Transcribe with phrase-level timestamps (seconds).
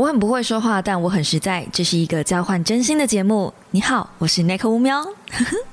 [0.00, 1.62] 我很不会说话，但我很实在。
[1.70, 3.52] 这是一个交换真心的节目。
[3.70, 5.04] 你好，我是 Nick 乌喵。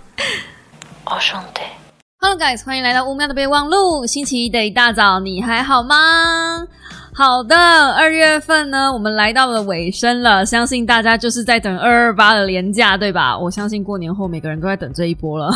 [1.10, 1.62] 我兄弟
[2.20, 4.06] ，Hello guys，欢迎来到乌喵的备忘录。
[4.06, 6.68] 星期一的一大早，你还好吗？
[7.14, 7.56] 好的，
[7.94, 10.46] 二月份呢，我们来到了尾声了。
[10.46, 13.40] 相信大家就是在等二二八的年假，对吧？
[13.40, 15.50] 我相信过年后每个人都在等这一波了。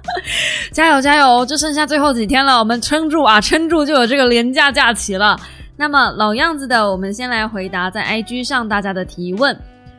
[0.72, 5.38] 加油加油，就剩下最后几天了，我们撑住啊，撑住就有这个年假假期了。
[5.78, 9.56] 那么老样子的，我们先来回答在 IG 上大家的提问。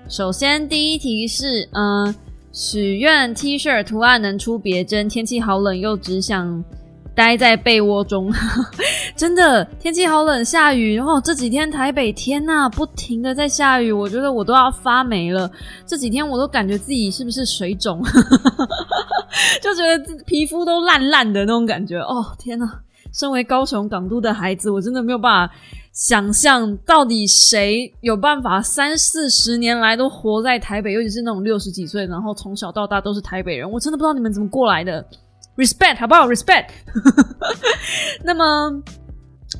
[0.09, 2.13] 首先第一题是，嗯，
[2.51, 6.63] 许愿 T 恤图案能出别针，天气好冷又只想。
[7.15, 8.31] 待在被窝中，
[9.13, 10.95] 真的天气好冷，下雨。
[10.95, 15.49] 然后这几天台北天呐，不停的在下雨，我觉得我都要发霉了。
[15.85, 18.01] 这几天我都感觉自己是不是水肿，
[19.61, 21.97] 就觉得皮肤都烂烂的那种感觉。
[21.99, 22.71] 哦天呐，
[23.13, 25.53] 身为高雄港都的孩子，我真的没有办法
[25.91, 35.05] 想象，到底谁有办法三四十年来都活在台北，尤其是那种六十几岁，然后从小到大都是台北人，我真的不知道你们怎么过来的。
[35.57, 36.69] Respect 好不好？Respect。
[38.23, 38.81] 那么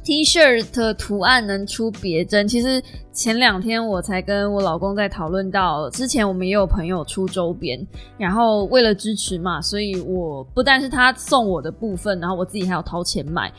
[0.09, 2.47] T 恤的图案能出别针？
[2.47, 2.81] 其实
[3.13, 7.79] 前两天我才跟我老公在讨论到，之前我们也有朋友出周边，
[8.17, 13.53] 然后为了支持嘛，所以我不但是他送我的部分，然后我自己还要掏钱买。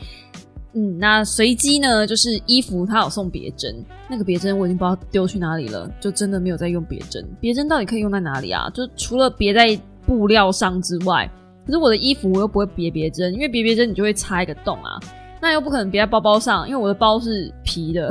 [0.73, 3.73] 嗯，那随机呢，就是衣服他有送别针，
[4.09, 7.25] 那个别针我已经不知道丢去哪里了，就真的没有在用别针。
[7.39, 8.69] 别针到底可以用在哪里啊？
[8.70, 11.31] 就除了别在布料上之外。
[11.64, 14.98] 可是我的衣服我又不会别别针，因为别别针你就会插一个洞啊，
[15.41, 18.10] 那又不可能别在包包上，因为我的包是皮的，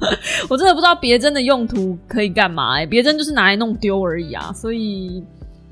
[0.48, 5.22] 我真的不知道别针的用途可以干嘛哎，别针就是拿来弄丢而已啊，所以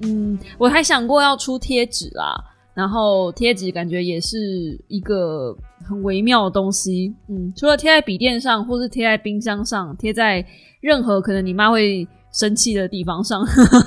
[0.02, 2.34] 嗯，我还想过要出贴纸啦，
[2.74, 5.56] 然后贴纸感觉也是一个
[5.88, 10.44] 很微妙的东西，嗯，除了贴在笔电上，或是贴在冰箱上，贴在
[10.80, 12.06] 任何可能你妈会。
[12.30, 13.40] 生气的地方上，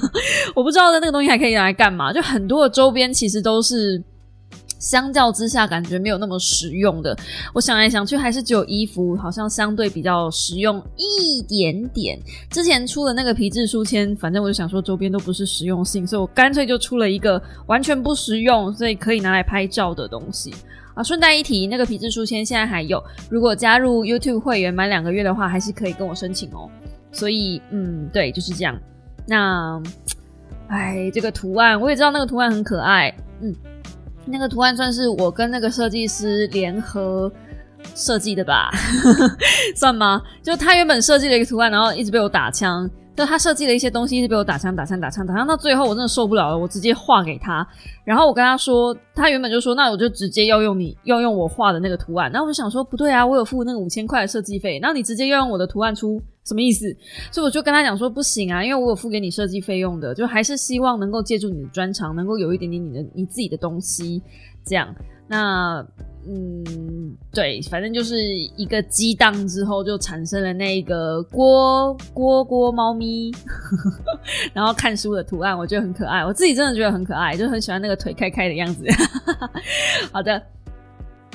[0.56, 2.12] 我不知道那个东西还可以拿来干嘛。
[2.12, 4.04] 就很多的周边其实都是
[4.82, 7.16] 相较之下感觉没有那么实用的。
[7.54, 12.20] 我想来想去，还是只有衣服好像相对比较实用一点点。
[12.50, 20.54] 之前出的那个皮质书签，反正我就想说周边都不是实用性，所以我干脆就出了一个完全不实用，所以可以拿来拍照的东西
[20.96, 21.04] 啊。
[21.04, 26.68] 顺带一提，那个皮质书签现在还有，如果加入 YouTube 会员满两个月的话，还是可以跟我申请哦。
[27.12, 28.80] 所以，嗯，对，就是这样。
[29.28, 29.82] 那，
[30.68, 33.14] 哎，这个图案我也知道，那个图案很可爱。
[33.42, 33.54] 嗯，
[34.26, 37.32] 那个图案算是我跟那个设计师联合
[37.96, 38.70] 设计的吧？
[39.76, 40.22] 算吗？
[40.44, 42.90] 就他原本设计了一个图案，然后一直被我打枪。
[43.14, 47.68] 就他设计了一些东西，一直被我打枪、打枪、打枪、打枪，到最后我真的受不了了，我直接画给他。
[48.06, 52.32] 然后我跟他说，他原本就说，那我就直接要用你要用我画的那个图案。
[52.32, 56.96] 然后我就想说，不对啊，我有付那个五千块的设计费，然后你直接要用我的图案出，什么意思？
[57.32, 64.22] 所以我就跟他讲说，不行啊，因为我有付给你设计费用的，就还是希望能够借助你的专长，能够有一点点你的你自己的东西，
[64.66, 64.94] 这样。
[65.28, 65.86] 那。
[66.24, 68.16] 嗯，对，反正就是
[68.56, 73.32] 一个激荡之后，就产生了那个锅锅锅猫咪，
[74.54, 78.86] 然后看书的图案，我觉得很可爱，我自己真的觉得很可爱，就很喜欢那个腿开开的样子。
[80.14, 80.40] 好的，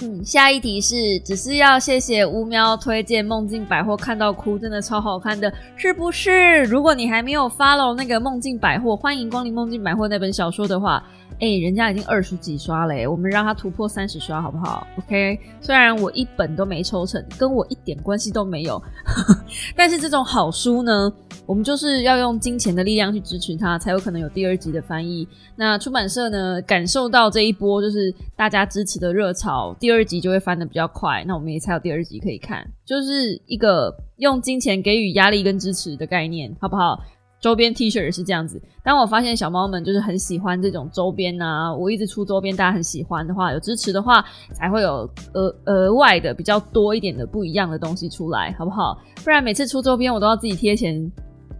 [0.02, 6.64] 嗯，下一题是，只是要谢谢乌喵推荐梦境百货，看到哭，真的超好看的，是不是？
[6.64, 11.02] 如果你还没有 follow 那个梦境百货，欢迎光临梦境百货那本小说的话。
[11.38, 18.82] 哎，人家已经二十几刷了，我们让他突破三十刷好不好？OK，虽然我一本都没抽成，跟我一点关系都没有，
[19.76, 21.12] 但是这种好书呢，
[21.44, 25.28] 我们就是要用金钱的力量去支持它，才有可能有第二集的翻译。
[25.56, 36.98] 那出版社呢，感受到这一波就是大家支持的热潮，第二集就会翻的比较快，那我们也才有第二集可以看，就是一个用金钱给予压力跟支持的概念，好不好？
[37.40, 38.60] 周边 T 恤也是这样子。
[38.82, 48.98] 当我发现小猫们就是很喜欢这种周边啊，我一直出周边，大家很喜欢的话，有支持的话，才会有额额外的比较多一点的不一样的东西出来，好不好？
[49.22, 51.10] 不然每次出周边我都要自己贴钱，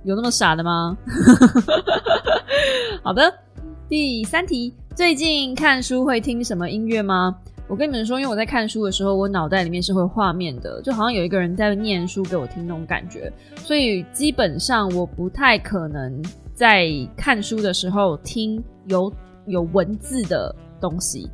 [0.05, 0.97] 有那么傻的吗？
[3.05, 3.33] 好的，
[3.89, 7.37] 第三题，最近看书会听什么音乐吗？
[7.69, 16.23] 我跟你们说，因为我在看书的时候，我脑袋里面是会画面的，就好像有一个人在念书给我听那种感觉，所以基本上我不太可能
[16.55, 19.13] 在看书的时候听有
[19.47, 21.29] 有文字的东西，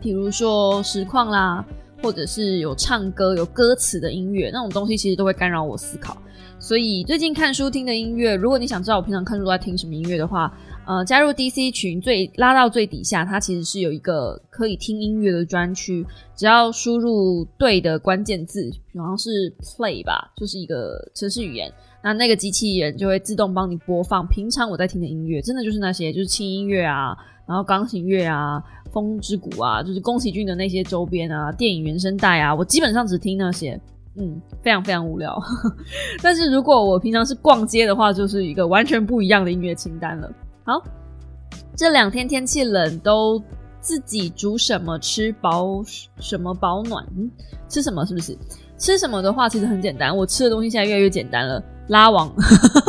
[0.00, 1.64] 比如说实况啦，
[2.02, 6.16] 或者是有唱歌、有歌词的音乐，那种东西其实都会干扰我思考。
[6.58, 10.52] 所以最近看书听的音乐，如果你想知道我平常看书都在听什么音乐的话，
[10.86, 16.06] 呃，加入 DC 群最拉到最底下，它其实是有一个可以听音乐的专区，
[16.36, 21.72] 只要输入对的关键字，好像是 Play 吧，就是一个城市语言，
[22.02, 27.16] 那那个机器人就会自动帮你播放平常我在听的音乐，真的就是那些，就是轻音乐啊，
[27.48, 28.62] 然后钢琴乐啊，
[28.92, 33.80] 风之谷啊，就是宫崎骏的那些周边啊，电影原声带啊，我基本上只听那些。
[34.18, 35.38] 嗯，非常非常无聊。
[36.22, 40.32] 但是如果我平常是逛街的话，就是一个完全不一样的音乐清单了。
[40.66, 40.82] 好，
[41.76, 43.40] 这两天天气冷，都
[43.80, 45.80] 自己煮什么吃保
[46.18, 47.06] 什么保暖？
[47.16, 47.30] 嗯，
[47.68, 48.04] 吃什么？
[48.04, 48.36] 是不是？
[48.76, 50.14] 吃什么的话，其实很简单。
[50.14, 51.62] 我吃的东西现在越来越简单了。
[51.86, 52.34] 拉网，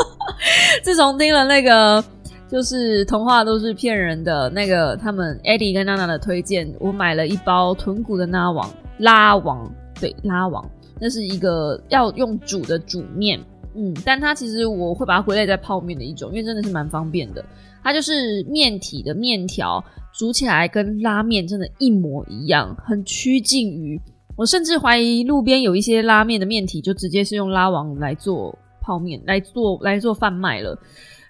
[0.83, 2.03] 自从听了那个
[2.49, 9.71] 就是童话都是骗人的那个，他们 Eddie 跟娜娜的推荐，我买了一包豚骨的拉网，拉网
[10.01, 10.67] 对拉网。
[10.99, 13.39] 那是一个要用煮的煮面，
[13.75, 17.45] 嗯，但它其实我会把它归类在泡面的一种，因为真的是蛮方便的。
[17.83, 19.83] 它就是面体的面条，
[20.13, 23.99] 煮起来跟拉面真的一模一样，很趋近于。
[24.35, 30.77] 我甚至怀疑路边有一些拉面的面体就直接是用拉网来做泡面来做来做贩卖了。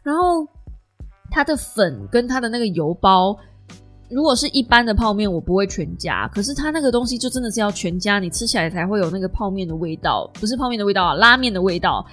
[0.04, 0.48] 然后
[1.30, 3.38] 它的粉跟它的那个油包。
[4.10, 6.30] 如果是一般的泡面，我不会全加。
[6.30, 12.06] 可是它那个东西就真的是要全加，你吃起来才会有那个泡面的味道，不是泡面的味道啊，拉面的味道。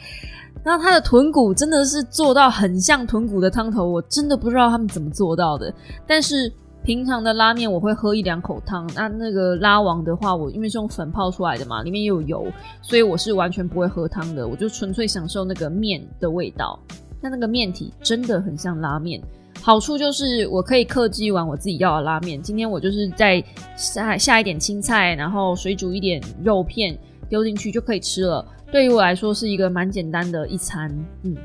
[0.64, 5.72] 那它的豚骨真的是做到很像豚骨的汤头，我真的不知道他们怎么做到的。
[6.06, 6.50] 但是
[6.82, 12.46] 平常的拉面我会喝一两口汤，那那个拉王的话，我因为是用粉泡出来的嘛，里面又有油，
[12.80, 16.78] 所以我是完全不会喝汤的，我就纯粹享受那个面的味道。
[17.20, 19.22] 那那个面体真的很像拉面。
[19.62, 22.40] 好处就是我可以克制一碗我自己要的拉面。
[22.42, 23.42] 今天我就是在
[23.76, 26.94] 下下一点青菜，然后水煮一点肉片
[27.30, 28.44] 丢进去就可以吃了。
[28.74, 30.90] 对于我来说是一个蛮简单的一餐，
[31.22, 31.36] 嗯，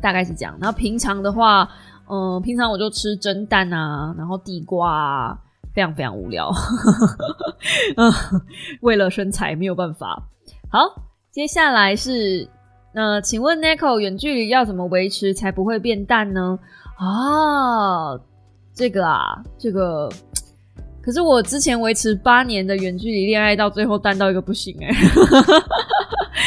[0.00, 0.56] 大概是这样。
[0.58, 1.68] 然后平常的话，
[2.08, 5.38] 嗯，平常我就吃蒸蛋啊，然后地瓜，啊，
[5.74, 6.50] 非常非常无聊。
[7.98, 8.10] 嗯，
[8.80, 10.22] 为了身材没有办法。
[10.72, 10.80] 好，
[11.30, 12.48] 接下来是，
[12.94, 16.58] 那请问 Nico 远距离要怎么维持才不会变淡呢？
[16.96, 18.18] 啊，
[18.72, 20.08] 这个啊，这个，
[21.02, 24.88] 可是我之前维持八年的远距离恋爱，到最后淡到一个不行哎。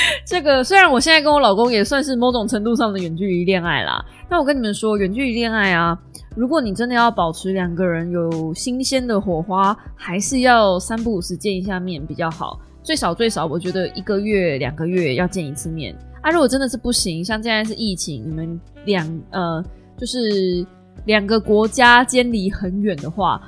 [0.26, 5.98] 这个虽然我现在跟我老公也算是某种程度上的远距离恋爱啦，但我跟你们说，远距离恋爱啊，
[6.36, 12.60] 如果你真的要保持两个人有新鲜的火花，还是要三不五时见一下面比较好。
[12.84, 16.32] 最少最少，我觉得一个月、两个月要见一次面啊。
[16.32, 19.64] 如果真的是不行，像现在是疫情，你们两呃。
[19.98, 20.66] 就是
[21.06, 23.40] 两个国家间离很远的话，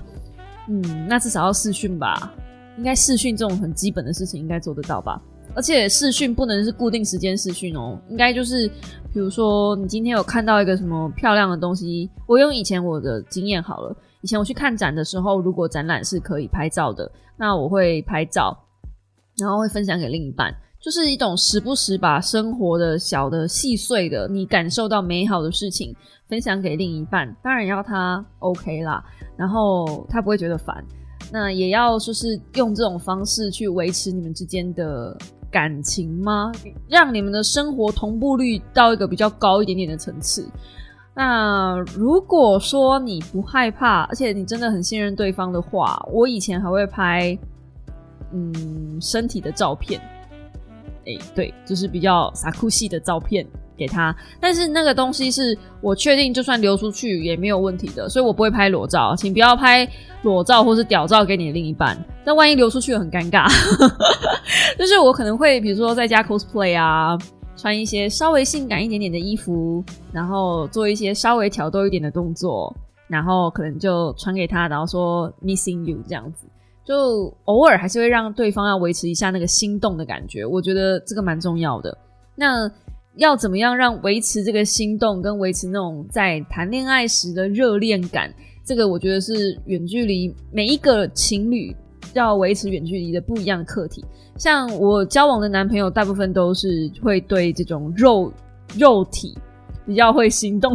[0.69, 2.31] 嗯，那至少要视讯吧？
[2.77, 5.19] 应该视讯这种很基本的事情应该做得到吧？
[5.55, 8.67] 而且视讯不能是固定时间视讯哦，应该就是
[9.13, 18.57] 比如说你今天有看到一个什么漂亮的东西，我用以前我的经验好了，以前我去看展的时候，如果展览是可以拍照的，那我会拍照，
[19.37, 20.53] 然后会分享给另一半。
[20.81, 25.95] 就是一种时不时把生活的小的细碎的你感受到美好的事情
[26.27, 29.01] 分享给另一半，当然要他 OK 啦，
[29.37, 30.83] 然后他不会觉得烦。
[31.35, 35.17] 那也要就是用这种方式去维持你们之间的
[35.49, 36.51] 感情吗？
[36.87, 40.47] 让你们的生活同步率到一个比较高一点点的层次。
[41.15, 47.35] 那如果说你不害怕，而且你真的很信任对方的话，我以前还会拍
[48.31, 49.99] 嗯身体的照片。
[51.07, 53.43] 哎，对，就是比较傻酷系的照片
[53.83, 59.87] 给他，但是那个东西是我确定就算流出去也没有问题的，所以我不会拍裸照，请不要拍
[60.21, 63.47] 裸照或是屌照给你的另一半，那万一流出去很尴尬。
[64.79, 67.17] 就是我可能会比如说在家 cosplay 啊，
[67.57, 72.73] 穿一些稍微性感一点点的衣服，然后做一些稍微挑逗一点的动作，
[73.07, 76.47] 然后可能就传给他，然后说 missing you 这样子。
[76.85, 81.97] 就偶尔还是会让对方要维持一下那个心动的感觉，我觉得这个蛮重要的。
[82.35, 82.69] 那
[83.15, 88.33] 要怎么样让维持这个心动跟维持那种在谈恋爱时的热恋感？
[88.65, 91.75] 这个我觉得是远距离每一个情侣
[92.13, 94.03] 要维持远距离的不一样的课题。
[94.37, 98.31] 像我交往的男朋友，大部分都是会对这种肉
[98.77, 99.37] 肉体。
[99.85, 100.73] 比较会心动，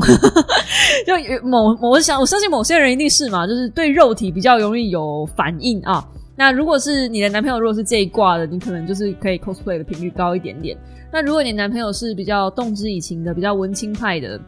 [1.06, 6.06] 就某某想我相信某些人一定是嘛，就是对肉体比较容易有反应啊。
[6.36, 10.76] 那如果是你的男朋友，如果是这一挂的，你可能就是可以 cosplay 的频率高一点点。
[11.10, 14.38] 那如果你男朋友是比较动之以情的，比较文青派的，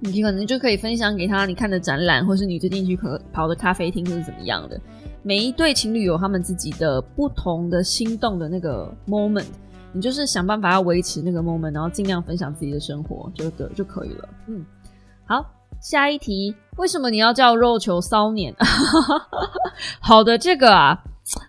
[0.00, 4.80] 你可能就可以分享给他你看的展览，或是你最近去可跑的咖啡厅，或是怎么样的。
[5.22, 9.46] 每一对情侣有他们自己的不同的心动的那个 moment，
[9.92, 14.28] 你就是想办法要维持那个 moment，然后尽量分享自己的生活就得就可以了。
[14.46, 14.64] 嗯，
[15.24, 15.44] 好，
[15.80, 18.54] 下一题，为什么你要叫肉球骚年？
[20.00, 21.02] 好的，这个啊，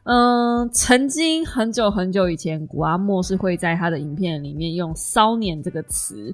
[0.06, 6.34] 嗯，曾经很久很久以前，古阿莫是会在他的影片里面用“骚年”这个词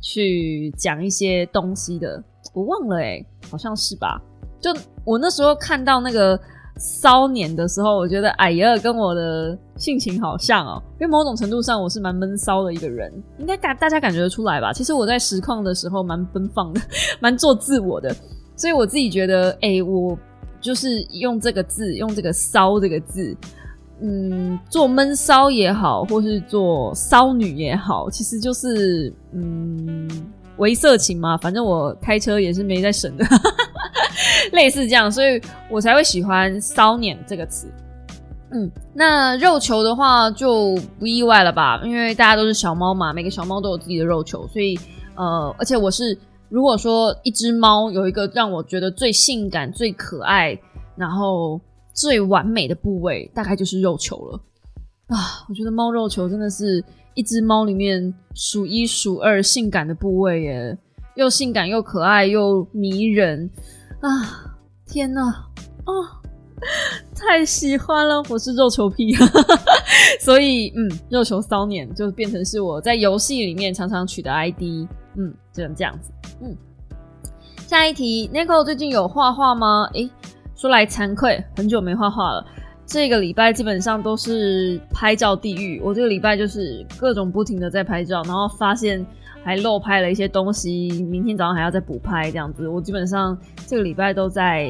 [0.00, 2.22] 去讲一些东西的，
[2.52, 4.22] 我忘了哎，好像是吧？
[4.60, 4.72] 就
[5.04, 6.38] 我那时候看到那个
[6.76, 14.72] 骚年的时候，我觉得哎呀，跟我的性情好像哦，因为某种程度上我是蛮闷骚的一个人，应该感大家感觉得出来吧？
[14.72, 16.80] 其实我在实况的时候蛮奔放的，
[17.18, 18.14] 蛮做自我的，
[18.54, 20.16] 所以我自己觉得，哎，我。
[20.64, 23.36] 就是用这个字，用这个“骚”这个字，
[24.00, 30.08] 嗯，做闷骚也好，或是做骚女也好，其实就是嗯，
[30.56, 31.36] 为色情嘛。
[31.36, 33.26] 反正我开车也是没在省的，
[34.52, 35.38] 类似这样，所以
[35.70, 37.70] 我才会喜欢“骚年”这个词。
[38.50, 44.80] 嗯，那肉球的话就不意外了吧，因为大家都是小猫嘛，每个小猫都有自己的肉球，所以
[45.14, 46.18] 呃，而且我是。
[46.48, 50.58] 如果说一只猫有一个让我觉得最性感、最可爱，
[50.96, 51.60] 然后
[51.92, 54.40] 最完美的部位，大概就是肉球了
[55.08, 55.44] 啊！
[55.48, 56.84] 我觉得猫肉球真的是
[57.14, 60.78] 一只猫里面数一数二性感的部位耶，
[61.16, 63.50] 又性感又可爱又迷人
[64.00, 64.54] 啊！
[64.86, 65.92] 天哪啊，
[67.16, 68.22] 太喜欢了！
[68.28, 69.14] 我是肉球癖，
[70.20, 74.86] 所以嗯，肉球骚年就变成是我在游戏里面常常取的 ID，
[75.16, 76.10] 嗯，就这样子。
[76.44, 76.54] 嗯，
[77.66, 79.88] 下一题，Nico 最近有画画吗？
[79.94, 80.10] 诶，
[80.54, 82.44] 说来惭愧，很久没画画了。
[82.84, 85.80] 这个礼拜基本上都是拍照地狱。
[85.82, 89.04] 我这个礼拜就是各种不停的在拍照，然后发现
[89.42, 92.68] 还漏拍了一些东西，明天早上还要再补拍这样子。
[92.68, 93.36] 我基本上
[93.66, 94.68] 这个礼拜都在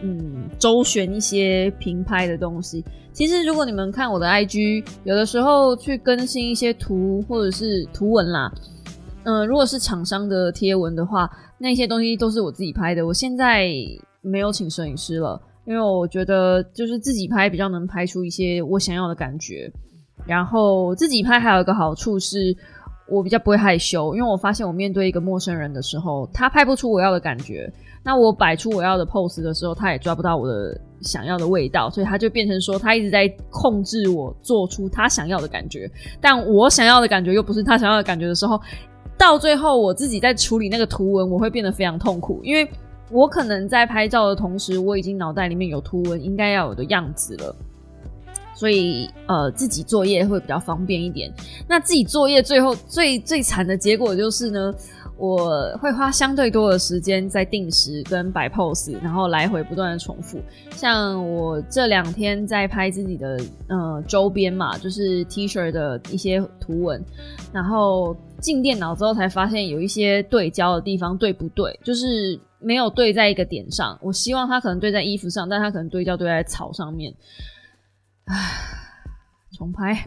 [0.00, 2.84] 嗯周旋一些平拍的东西。
[3.12, 8.52] 其实如果你们看我的 IG，有的时候去更新一些图或者是图文啦。
[9.26, 11.28] 嗯，如果是厂商的贴文的话，
[11.58, 13.04] 那些东西都是我自己拍的。
[13.04, 13.68] 我现在
[14.20, 19.68] 没有请摄影师了，因为我觉得就是自己拍比较能拍出一些我想要的感觉。
[20.24, 22.56] 然后自己拍还有一个好处是，
[23.08, 27.68] 我比较不会害羞，因为我发现我面对一个陌生人的时候，他拍不出我要的感觉，
[28.04, 35.90] 那我摆出我要的 pose 的时候，他也抓不到我的想要的味道，所以他就变成说他一直在控制我做出他想要的感觉，
[36.20, 38.60] 但我想要的感觉又不是他想要的感觉的时候。
[39.18, 42.68] 到最后，我自己在处理那个图文，我会变得非常痛苦，因为
[43.10, 47.56] 我可能在拍照的同时，我已经脑袋里面有图文应该要有的样子了，
[48.54, 51.32] 所以呃，自己作业会比较方便一点。
[51.68, 54.74] 那自己作业最后最最惨的结果就是呢。
[55.18, 60.38] 我会花相对多的时间在定时跟摆 pose，然后来回不断的重复。
[60.72, 67.02] 像我这两天在拍自己的呃周边嘛，就是 T 恤的一些图文，
[67.52, 73.98] 然后进电脑之后才发现有一些对焦的地方对不对，就是没有对在一个点上。
[74.02, 77.14] 我希望它可能对在衣服上，但它可能对焦对在草上面。
[78.26, 78.34] 唉，
[79.56, 80.06] 重拍，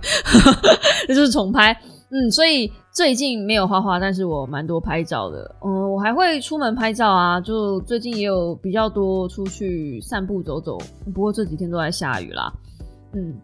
[1.07, 1.75] 这就是重拍。
[2.11, 5.55] 嗯，所以最近没有画画，但是我蛮多拍照的。
[5.63, 10.79] 嗯，我还会出门拍照啊，就最近也有比较多出去散步走走。
[11.13, 12.51] 不过这几天都在下雨啦。
[13.13, 13.35] 嗯，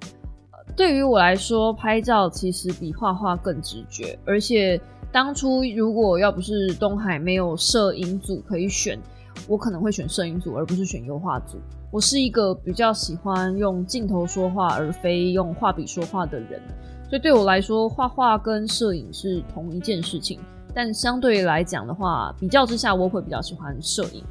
[0.76, 4.18] 对于我来说，拍照其实比画画更直觉。
[4.26, 4.82] 而且
[5.12, 9.00] 当初如果要不是东海没有摄影组可以选，
[9.48, 11.60] 我可能会选摄影组，而不是选油画组。
[11.92, 16.60] 我是一个比较喜欢用镜头说话，而非用画笔说话的人。
[17.10, 20.40] 所以对我来说，画画跟摄影是同一件事情，
[20.74, 24.24] 但相对来讲的话，比较之下，我会比较喜欢摄影。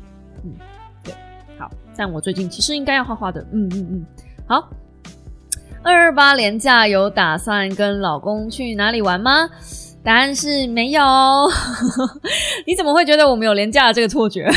[0.44, 0.52] 嗯，
[1.02, 1.14] 对，
[1.58, 3.40] 好，但我最近其实应该要画画的。
[3.52, 4.06] 嗯嗯嗯，
[4.46, 4.68] 好。
[5.82, 9.48] 二二八连假有打算跟老公去哪里玩吗？
[10.02, 11.02] 答案是没有。
[12.66, 14.50] 你怎么会觉得我们有连假的这个错觉？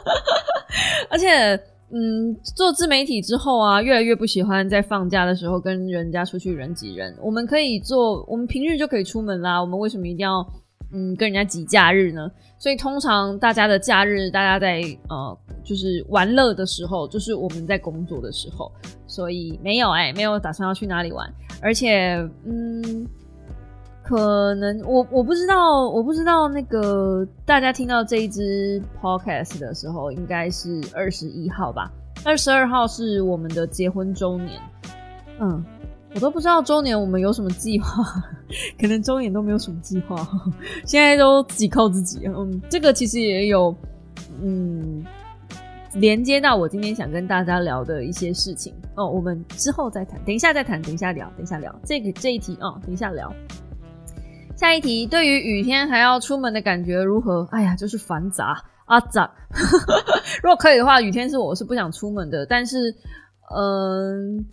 [1.10, 1.58] 而且。
[1.92, 7.16] 嗯，做自媒体之后啊，越来越不喜欢在放假的时候跟人家出去人挤人。
[7.20, 9.60] 我们可以做，我们平日就可以出门啦。
[9.60, 10.46] 我们为什么一定要
[10.92, 12.30] 嗯跟人家挤假日呢？
[12.58, 18.70] 所以通常大家的假日，大家在呃就是玩乐的时候，就是我们在工作的时候。
[19.06, 21.28] 所以没有哎，没有打算要去哪里玩。
[21.60, 23.04] 而且嗯，
[24.10, 31.88] 可能我我不知道，我不知道那个大家听到这一支 podcast 的时候，应该是二十一号吧。
[32.24, 34.60] 二十二号是我们的结婚周年。
[35.38, 35.64] 嗯，
[36.12, 38.02] 我都不知道周年我们有什么计划，
[38.80, 40.28] 可能周年都没有什么计划，
[40.84, 42.26] 现在都自己靠自己。
[42.26, 43.72] 嗯，这个其实也有，
[44.42, 45.04] 嗯，
[45.94, 49.08] 连接到我今天想跟大家聊的一些事情哦。
[49.08, 53.32] 我们之后再谈，等一下再谈，等一下聊，等一下聊这个这一题哦，等一下聊。
[54.60, 57.48] 下一题，对于雨天还要出门的感觉如何？
[57.50, 59.30] 哎呀，就是繁杂啊杂。
[60.44, 62.94] 如果可以的话，雨天是我是不想出门的，但是
[63.56, 64.44] 嗯，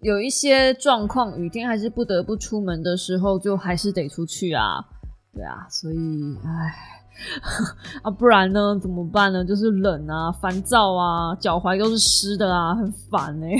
[0.00, 4.84] 有一些状况，雨天还是不得不出门的时候，就还是得出去啊。
[5.32, 5.96] 对啊，所以
[6.44, 6.74] 唉。
[8.02, 8.76] 啊，不然呢？
[8.82, 9.44] 怎么办呢？
[9.44, 13.56] 就是冷啊，烦躁啊，脚踝都是湿的啊，很烦哎。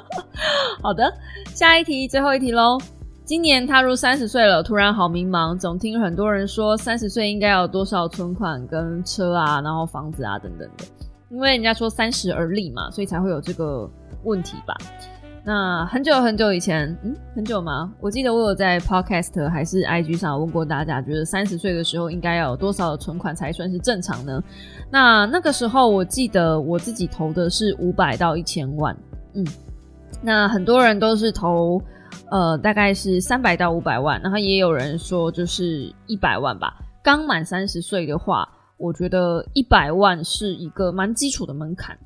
[0.84, 1.10] 好的，
[1.54, 2.78] 下一题，最后一题喽。
[3.28, 10.84] 今年踏入三十岁了，突然好迷茫，总听很多人说三十岁应该有多少存款跟车啊，然后房子啊等等的，
[11.28, 13.86] 因为人家说三十而立嘛，所以才会有这个
[14.24, 14.74] 问题吧。
[15.44, 17.92] 那很久很久以前，嗯，很久吗？
[18.00, 24.42] 我记得我有在 Podcast 还是 IG 上问过大家，觉得三十岁的时候应该要有多少存款才算是正常呢？
[24.90, 28.96] 那那个时候我记得我自己投的是五百到一千万，
[29.34, 29.46] 嗯，
[30.22, 31.78] 那很多人都是投
[32.30, 36.74] 呃大概是三百到五百万，然后也有人说就是一百万吧。
[37.02, 41.96] 刚满三十岁的话，我觉得一百万是一个蛮基础的门槛。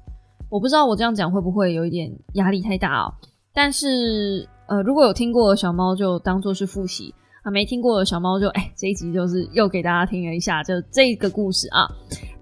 [0.49, 3.15] 我不知道我这样讲会不会有一点压力太大哦。
[3.55, 11.89] 但是，呃，如果有听过的小猫就当做是复习啊，没听过的小猫就哎，这一集就是又给大家听了一下，就这个故事啊。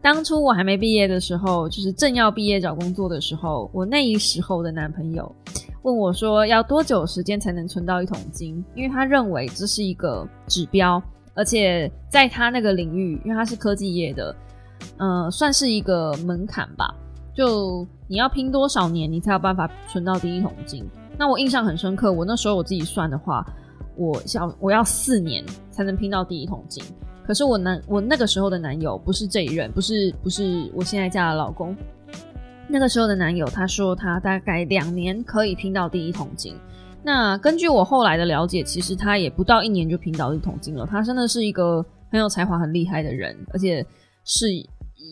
[0.02, 5.34] 当初我还没毕业的时候，就是正要毕业找工作的时候，我那一时候的男朋友
[5.82, 8.62] 问我说，要多久时间才能存到一桶金？
[8.74, 11.02] 因为他认为这是一个指标，
[11.34, 14.34] 而且在他那个领域，因为他是科技业的，
[14.98, 16.94] 嗯，算是一个门槛吧。
[17.34, 20.86] 就你要拼多少年，你才有办法存到第一桶金？
[21.16, 23.46] 那我印象很深刻，我那时候我自己算的话，
[23.96, 26.84] 我想我要四年才能拼到第一桶金。
[27.26, 31.74] 可是我男我那个时候的男友不是这一任，不是不是我现在嫁的老公。
[32.70, 36.54] 那个时候的男友他说他大概两年可以拼到第一桶金。
[37.02, 40.86] 那根据我后来的了解，其实他也不到一年就拼到一桶金了。
[40.86, 43.84] 他真的是一个很有才华、很厉害的人，而且
[44.24, 44.46] 是。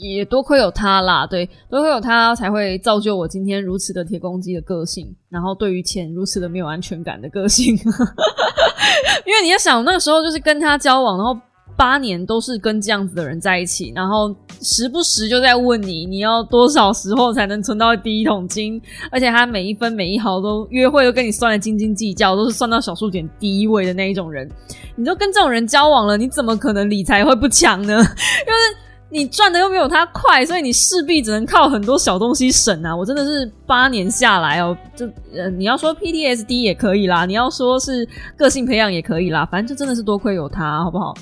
[0.01, 7.75] 也多亏有他啦，对，多亏有他才会造就我今天如此的铁公鸡的个性，然后对于钱如此的没有安全感的个性。
[9.27, 11.37] 因为你要想，那个时候就是跟他交往，然后
[11.79, 18.83] 八年都是跟这样子的人在一起，然后时不时就在问你，你要多少时候才能存到第一桶金？
[19.13, 24.51] 而且他每一分每一毫都约会都跟你算的斤斤计较，都是算到小数点第一位的那一种人。
[24.97, 27.97] 你都跟这种人交往了，你怎么可能理财会不强呢？
[27.97, 28.89] 就是。
[29.11, 32.95] 你赚的又没有他快，所以你势必只能靠很多小东西省啊！
[32.95, 41.15] 我真的是八年下来哦，就呃，你要说 PTSD 也可以啦，你要说是个性培养也可以啦，反正就真的是多亏有他，好不好？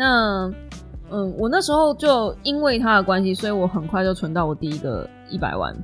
[0.00, 0.50] 那
[1.10, 5.76] 嗯，我那时候就因为他的关系，所以我很快就存到我第一个一百万，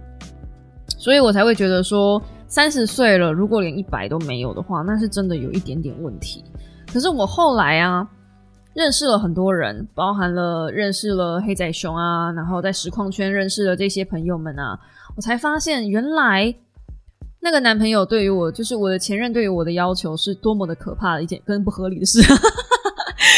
[0.97, 6.43] 所以我才会觉得说，三十岁了，如果连一百都没有的话，那是真的有一点点问题。
[6.91, 8.09] 可是我后来啊。
[8.77, 14.79] 认识了很多人，包含了认识了黑仔熊啊，然后在实况圈认识了这些朋友们啊，
[15.17, 16.55] 我才发现原来
[17.41, 22.21] 那个男朋友对于我，就是我的前任对于我的要求是多么的可怕的一件跟不合理的事，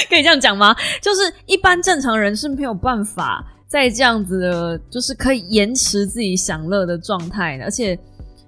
[0.09, 0.75] 可以这样讲吗？
[1.01, 7.99] 就是一般正常人是没有办法在这样子的，就是可以延迟自己享乐的状态，而且。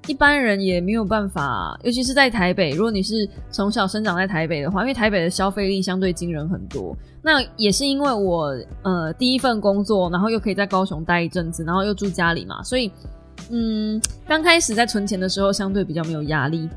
[0.07, 2.71] 一般人也没有办法，尤其是在台北。
[2.71, 6.97] 如果你是从小生长在台北的话，因为台北的消费力相对惊人很多。
[7.23, 12.91] 那也是因为我呃第一份工作，然后又可以在高雄待一阵子，然后又住家里嘛，所以
[13.51, 16.69] 嗯，刚开始在存钱的时候相对比较没有压力，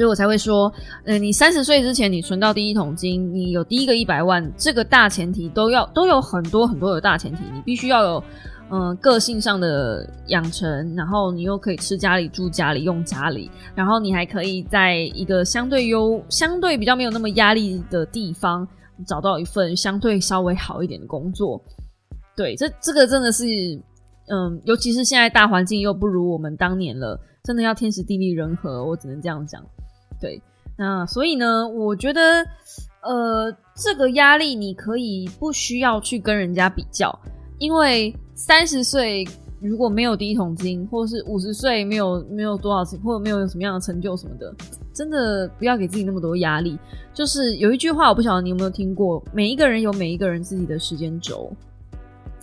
[0.00, 0.72] 所以我才会说，
[1.04, 8.24] 呃，你三十岁之前你存到第一桶金，你有第一个一百万，这个大前提都要都有很多很多的大前提，你必须要有。
[8.72, 18.66] 嗯，个性上的养成，然后你又可以吃家里、住家里、用家里，然后你还可以在一个相对优、相对比较没有那么压力的地方
[19.04, 21.60] 找到一份相对稍微好一点的工作。
[22.36, 23.44] 对，这这个真的是，
[24.28, 29.60] 嗯，尤其是现在大环境又不如我们当年了，真的要天时地利人和，我只能这样讲。
[30.20, 30.42] 对，
[30.76, 32.44] 那所以呢，我觉得，
[33.02, 37.18] 呃，这个压力你可以不需要去跟人家比较，
[37.58, 38.14] 因为。
[38.42, 39.22] 三十岁
[39.60, 44.50] 如果没有第一桶金，或是五十岁没有没有多少钱，或者没有什么样的成就什么的，
[44.94, 46.78] 真的不要给自己那么多压力。
[47.12, 51.52] 就是有一句话，我不晓得你有没有听过，每一个人有每一个人自己的时间轴。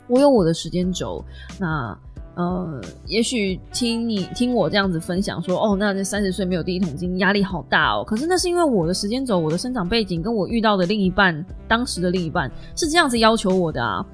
[0.07, 1.25] 我有我的时间轴，
[1.59, 1.97] 那
[2.37, 8.03] 呃，也许听你听我这样子分享说，哦，那这三十岁没有第一桶金，压力好大哦。
[8.03, 14.05] 可是那是因为我的时间轴，我的生长背景跟我遇到的另一半，当时的另一半是这样子要求我的啊。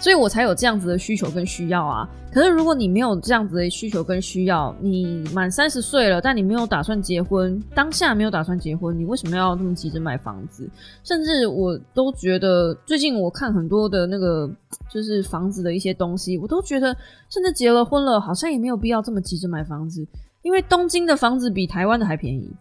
[0.00, 2.08] 所以我才有这样子的需求跟需要啊。
[2.32, 10.68] 可是如果你没有这样子的需求跟需要，你满三十岁了，但你没有打算结婚，当下没有打算结婚，你为什么要那么急着买房子？
[11.02, 14.50] 甚至我都觉得，最近我看很多的那个
[14.92, 16.94] 就是房子的一些东西，我都觉得，
[17.30, 20.06] 甚至结了婚了，好像也没有必要这么急着买房子，
[20.42, 22.54] 因为东京的房子比台湾的还便宜。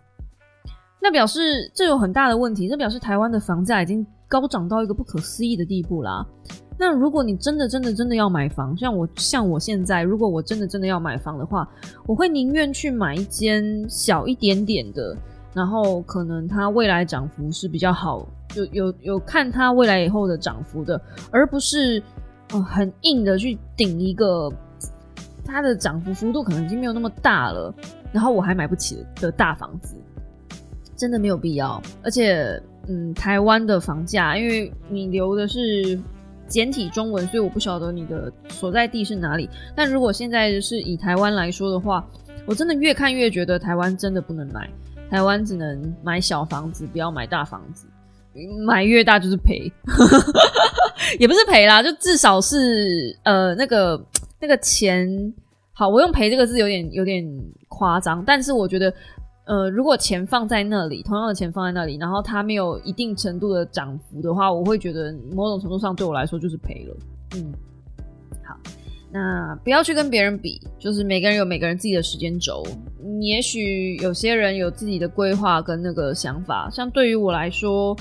[1.01, 6.25] 那表示这有很大的问题，这表示台湾的房价已经高涨到一个不可思议的地步啦。
[6.77, 11.67] 那如果你真的真的真的要买房，像我像我现在，如果我真的真的要买房的话，
[12.05, 15.15] 我会宁愿去买一间小一点点的，
[15.53, 20.99] 然后可能它未来涨幅是比较好，有有有看它未来以后的涨幅的，
[21.31, 22.01] 而不是
[22.51, 24.51] 呃很硬的去顶一个
[25.45, 27.73] 它的涨幅幅度可能已经没有那么大了，
[28.11, 29.95] 然后我还买不起的大房子。
[30.97, 32.57] 真的没有必要，而且，
[32.87, 35.99] 嗯，台湾的房价，因为你留的是
[36.47, 39.49] 简体中文，所以我不晓得你的所在地是哪里。
[39.75, 42.05] 但如果现在是以台湾来说的话，
[42.45, 44.69] 我真的越看越觉得台湾真的不能买，
[45.09, 47.87] 台湾只能买小房子，不要买大房子，
[48.65, 49.71] 买越大就是赔，
[51.19, 54.05] 也不是赔啦，就至少是呃那个
[54.39, 55.33] 那个钱，
[55.73, 57.25] 好，我用赔这个字有点有点
[57.67, 58.93] 夸张，但是我觉得。
[59.45, 66.97] 呃，如果钱放在那里，同样的钱放在那里，然后它没有一定程度的涨幅的话，我会觉得某种程度上对我来说就是赔了。
[67.35, 67.53] 嗯，
[68.43, 68.57] 好，
[69.11, 72.63] 那不要去跟别人比，就是每个人有每个人自己的时间轴。
[73.21, 77.95] 也许有些人有自己的规划跟那个想法，像对于我来说，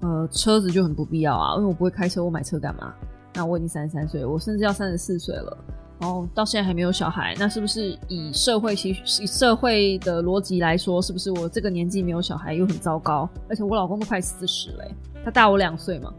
[0.00, 2.92] 呃，车子就很不必要啊，因为我不会开车，我买车干嘛？
[3.34, 5.56] 那我已经三十三岁，我甚至要三十四岁了。
[6.02, 13.28] 哦，到现在还没有小孩，那是不是以社会以社会的逻辑来说，是不是我这个年纪没有小孩又很糟糕？
[13.48, 14.84] 而且我老公都快四十了，
[15.24, 16.12] 他大我两岁嘛，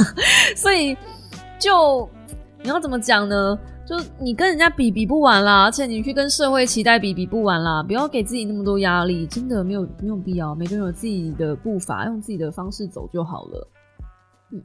[0.54, 0.96] 所以
[1.58, 2.08] 就
[2.62, 3.58] 你要怎么讲呢？
[3.84, 10.54] 就你跟人家比比不完啦，而且你去跟社会期待比比不完啦，不要给自己那么多压力，真的没有没有必要。
[10.54, 13.68] 每个人有自己的步伐，用自己的方式走就好了。
[14.52, 14.62] 嗯。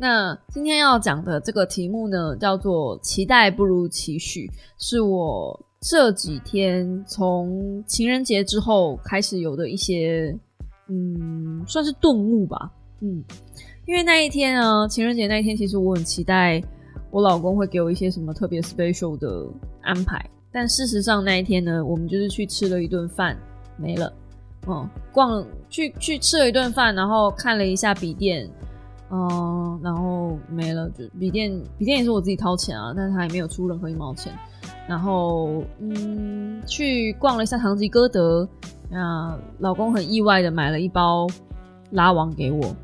[0.00, 10.34] 那今天要讲的这个题目呢，叫做“期待不如期许”，是我这几天从情人节之后开始有的一些，
[10.88, 12.72] 嗯，算是顿悟吧。
[13.00, 13.22] 嗯，
[13.86, 16.62] 因为那一天呢，情人节那一天，其实我很期待
[17.10, 19.46] 我老公会给我一些什么特别 special 的
[19.82, 23.36] 安排，但事实上那一天呢，我们就是去吃了一顿饭，
[23.76, 24.10] 没了。
[24.66, 28.50] 嗯，逛去去吃了一顿饭，然后看了一下笔电。
[29.12, 34.32] 嗯，然后没了，就笔电，笔电也是我自己掏钱啊，但是他也没有出任何一毛钱。
[34.88, 38.48] 然后，嗯，去逛了一下唐吉诃德，
[38.90, 41.26] 那老公很意外的买了一包
[41.90, 42.74] 拉王给我，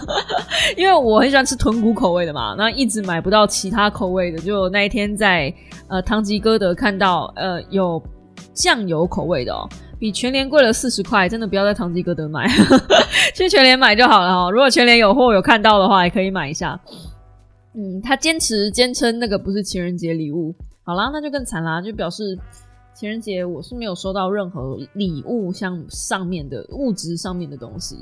[0.76, 5.52] 因为我很喜欢吃豚骨口味的嘛，那一直买不到其他口味的，就那一天在
[5.88, 8.02] 呃唐吉诃德看到呃有
[8.52, 9.68] 酱油口味的哦。
[10.02, 12.48] 比全联贵了四十块，真的不要在唐吉诃德买，
[13.36, 14.50] 去全联买就好了哈。
[14.50, 16.76] 如果全联有货有看到的话，也可以买一下。
[17.74, 22.36] 嗯，他坚持坚称那个不是情人节礼物，好啦，那就更惨啦，就表示
[22.92, 27.96] 情人节我是没有收到任何礼物，像上面的物质上面的东西，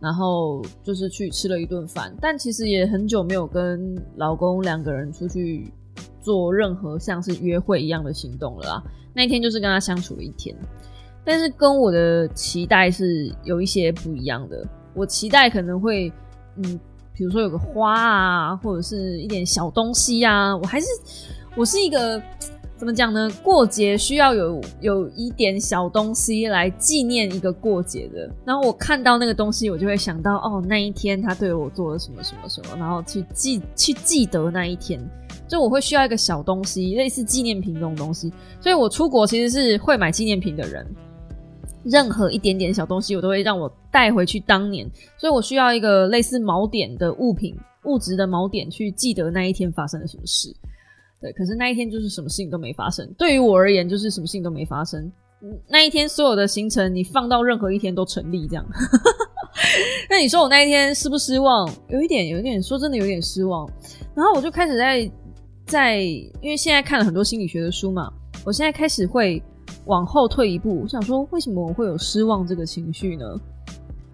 [0.00, 5.72] 然后就是去吃了一顿饭，但其实也很久没有跟老公两个人出去
[6.20, 8.82] 做任何像是约会一样的行动了啦。
[9.14, 10.52] 那一天就是跟他相处了一天。
[11.26, 14.64] 但是跟我的期待是有一些不一样的。
[14.94, 16.10] 我期待可能会，
[16.56, 16.80] 嗯，
[17.12, 20.56] 比如说有个花啊，或者是一点小东西啊。
[20.56, 20.86] 我还是
[21.56, 22.22] 我是一个
[22.76, 23.28] 怎么讲呢？
[23.42, 28.30] 过节需要有有一点小东西来纪念一个过节的。
[28.44, 35.00] 然后我看到那个东西，我就会想到哦，那一天他对我做了什么什么什么，然后去记去记得那一天。
[35.48, 38.32] 就我会需要一个小东西，类似纪念品这种东西。
[38.60, 40.86] 所以我出国其实是会买纪念品的人。
[41.88, 44.84] 任何一点点小东西，我都会让我带回去当年，
[45.16, 50.52] 所以我需要一个类似锚点的物品，物质的锚点去记得那一天发生了什么事。
[51.20, 53.08] 对，可是那一天就是什么事情都没发生。
[53.16, 55.10] 对于我而言，就是什么事情都没发生。
[55.68, 58.66] 那一天所有的行程，你放到任何一天都成立，这样。
[60.10, 61.72] 那你说我那一天失不失望？
[61.88, 63.70] 有一点，有一点，说真的有点失望。
[64.14, 65.08] 然后我就开始在
[65.66, 68.12] 在，因为现在看了很多心理学的书嘛，
[68.44, 69.40] 我现在开始会。
[69.86, 73.24] 往后退一步，我想说，为什么我会有失望这个情绪呢？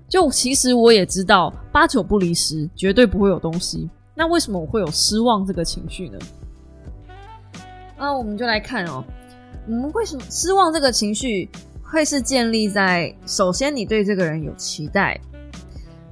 [0.09, 3.89] 就其实我也知道，八九不离十，绝对不会有东西。
[4.15, 6.19] 那为什么我会有失望这个情绪呢？
[7.99, 9.03] 那我们就来看哦，
[9.67, 11.49] 我们为什么失望这个情绪
[11.83, 15.19] 会是建立在首先你对这个人有期待，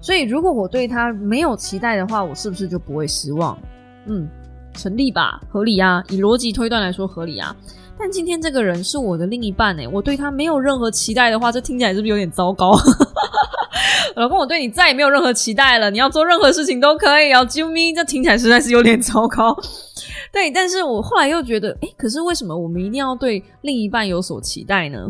[0.01, 3.59] 所以如果我对他没有期待的话，我是不是就不会失望？
[4.07, 4.27] 嗯，
[4.73, 7.55] 成立吧，合理啊，以逻辑推断来说合理啊。
[8.01, 12.73] 但今天这个人是我的另一半哎，我对他没有任何期待的话，这听起来是不是有点糟糕？
[14.17, 19.55] 老公，我对你再也没有任何期待了，你要做任何事情都可以哦，啾咪，这听起来实在是有点糟糕。
[20.33, 25.07] 对，但是我后来又觉得，哎，可是为什么我们一定要对另一半有所期待呢？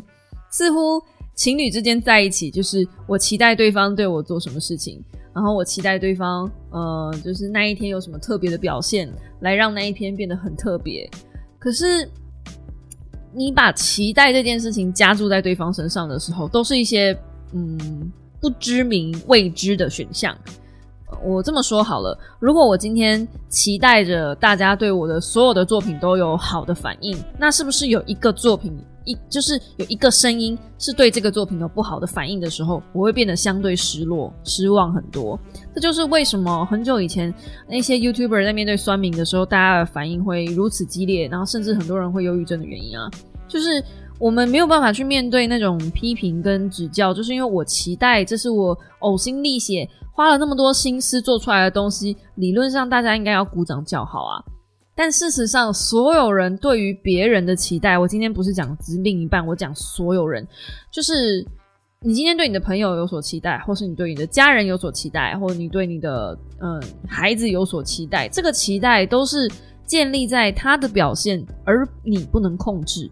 [0.51, 1.01] 似乎
[1.37, 5.01] 情侣之间在一起，就是我期待对方对我做什么事情，
[5.33, 9.09] 然后我期待对方，呃，就是那一天有什么特别的表现，
[9.41, 11.09] 来让那一天变得很特别。
[11.59, 12.09] 可是。
[13.33, 17.17] 你把期待这件事情加注在对方身上的时候，都是一些
[17.53, 20.37] 嗯不知名未知的选项。
[21.25, 28.73] 我这么说好了，如果我今天期待着大家对我的所有的作品都有好的反应，那是不是有一个作品
[29.29, 35.39] 就是有一个声音是对这个作品有不好的反应的时候，我会变得相对失落、失望很多。
[35.75, 37.33] 这就是为什么很久以前
[37.69, 43.11] 那些 YouTuber 在面对酸民的时候，大家的反应会如此激烈，然后甚至很多人会忧郁症的原因啊。
[43.49, 43.83] 就是
[44.19, 54.45] 我们没有办法去面对那种批评跟指教，就是因为我期待这是我呕心沥血花了那么多心思做出来的东西，理论上大家应该要鼓掌叫好啊。
[55.03, 60.47] 但事实上，所有人对于别人的期待，我今天不是讲只另一半，我讲所有人，
[60.91, 61.43] 就是
[62.03, 69.51] 你今天对你的朋友有所期待，或是你对你的家人有所期待，或者你对你的嗯孩子有所期待，这个期待都是
[69.87, 73.11] 建立在他的表现，而你不能控制。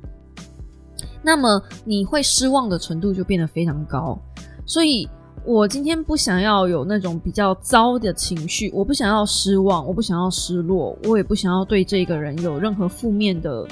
[1.23, 4.21] 那么你会失望的程度就变得非常高，
[4.67, 5.09] 所以
[5.49, 13.67] 我今天不想要有那种比较糟的情绪，我不想要失望，我不想要失落，我也不想要对这个人有任何负面的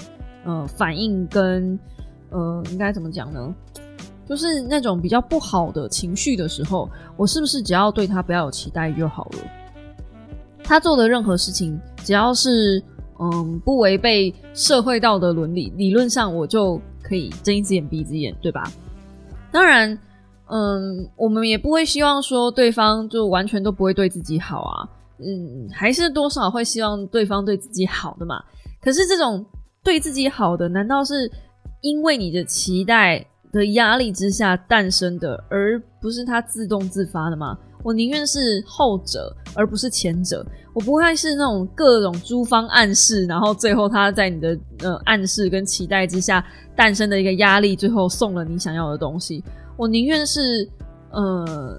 [0.47, 1.79] 呃反应跟
[2.31, 3.55] 呃应该怎么讲呢？
[4.27, 9.39] 就是那种比较不好的情绪的时候，我是不是只要对他不要有期待就好了？
[10.65, 12.83] 他做的任何事情，只要是
[13.21, 16.81] 嗯不违背社会道德伦理，理论上我就。
[17.09, 18.69] 可以睁一只眼闭一只眼，对吧？
[19.53, 19.97] 当然，
[20.49, 28.43] 嗯，我们也不会希望说对方就完全都不会对自己好啊，嗯，还是多少会希望对方对自己好的嘛。
[28.81, 29.45] 可是这种
[29.83, 31.31] 对自己好的，难道是
[31.81, 37.59] 因为你的期待的压力之下诞生的，而不是他自动自发的吗？
[37.83, 40.45] 我宁愿是后者，而不是前者。
[40.75, 49.43] 我不会是那种各种诸方暗示，然后最后他在你的呃暗示跟期待之下诞生的一个压力，最后送了你想要的东西。
[49.77, 50.69] 我宁愿是
[51.11, 51.79] 呃，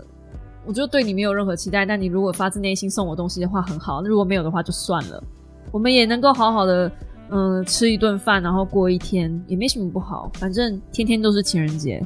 [0.65, 5.23] 我就对你没有任何期待，但你如果发自内心送我东西的话，很好；那如果没有的话，就算了。
[5.71, 6.91] 我们也能够好好的
[7.29, 10.31] 嗯吃一顿饭，然后过一天，也没什么不好。
[10.35, 12.05] 反正天天都是情人节。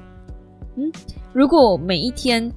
[0.75, 0.91] 嗯，
[1.33, 2.51] 如果每一天。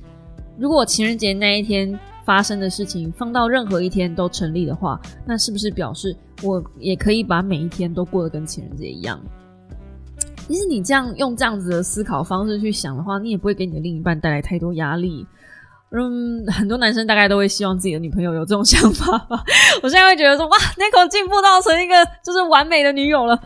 [0.56, 9.20] 如果情人节那一天发生的事情放到任何一天都成立的话，那是不是表示我也可以把每一天都过得跟情人节一样？
[10.46, 15.26] 其实你这样用这样子的思考方式去想的话，你也不会给你的另一半带来太多压力。
[15.90, 19.42] 嗯， 很多男生大概都会希望自己的女朋友有这种想法吧。
[19.82, 23.40] 我现在会觉得说，哇 n i c o 进步到成一个就是完美的女友了。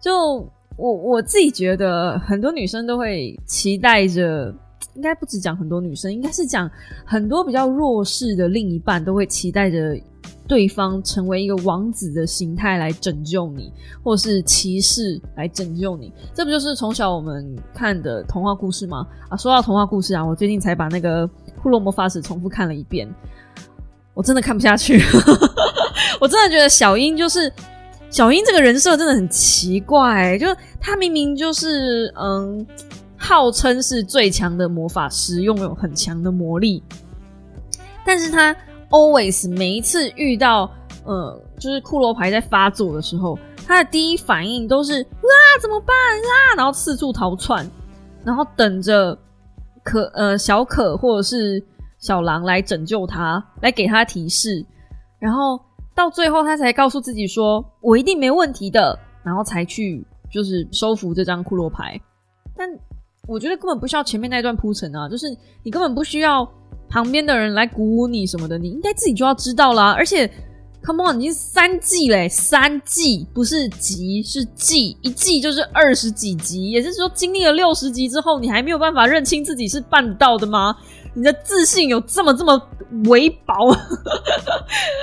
[0.00, 4.54] 就我我自己觉得，很多女生都会期待着。
[4.94, 6.70] 应该不止讲很多女生，应该是讲
[7.04, 9.98] 很多比较弱势的另一半都会期待着
[10.46, 16.12] 对方成为一个王子的形态来拯救你，或是骑士来拯救你。
[16.34, 19.06] 这不就是从小我们看的童话故事吗？
[19.28, 21.26] 啊，说到童话故事啊，我最近才把那个
[21.62, 23.08] 《库洛魔法使》重复看了一遍，
[24.14, 25.00] 我真的看不下去。
[26.20, 27.52] 我真的觉得小樱就是
[28.10, 30.46] 小樱这个人设真的很奇怪，就
[30.80, 32.66] 他明明就是嗯。
[33.16, 36.82] 号称是最强的魔法师，拥有很强的魔力，
[38.04, 38.54] 但是他
[38.94, 40.70] always 每一次遇到
[41.04, 47.68] 呃，就是骷髅牌在发作的时候，他的第一反应都是啊怎么办啊，然后四处逃窜，
[48.24, 49.18] 然后等着
[49.82, 51.62] 可呃小可或者是
[51.98, 54.64] 小狼来拯救他，来给他提示，
[55.18, 55.60] 然后
[55.94, 62.00] 到最后他才告诉自己说我一定没问题的，然后才去就是收服这张骷髅牌，
[62.56, 62.70] 但。
[63.26, 65.26] 我觉得根本不需要前面那段铺陈啊，就是
[65.62, 66.46] 你根本不需要
[66.88, 69.92] 旁边的人来鼓舞你什么的，你应该自己就要知道啦。
[69.92, 70.30] 而且
[70.84, 80.76] ，Come on，已经三季嘞，三季不是集是季，一季就是二十几集，也就是说经历了六十集之后，你还没有办法认清自己是办到的吗？
[81.14, 82.60] 你的自信有这么这么
[83.06, 83.54] 微薄？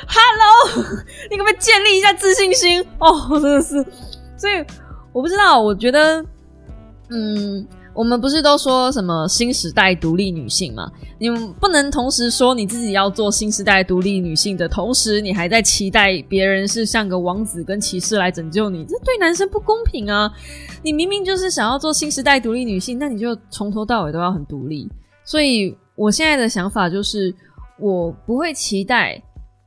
[0.07, 0.85] Hello，
[1.31, 2.85] 你可不可以建立一下自信心？
[2.99, 3.83] 哦，真的是，
[4.37, 4.63] 所以
[5.11, 6.23] 我不知道，我觉得，
[7.09, 7.67] 嗯。
[7.93, 10.89] 我们不是都说什么新时代独立女性吗？
[11.19, 20.31] 你们不能同时说你自己要做新时代独立女性的同时，你还在期待别人是像个王子跟骑士来拯救你，这对男生不公平啊！
[20.81, 24.89] 你明明就是想要做新时代独立女性，那你就从头到尾都要很独立。
[25.25, 27.33] 所以我现在的想法就是，
[27.77, 29.21] 我不会期待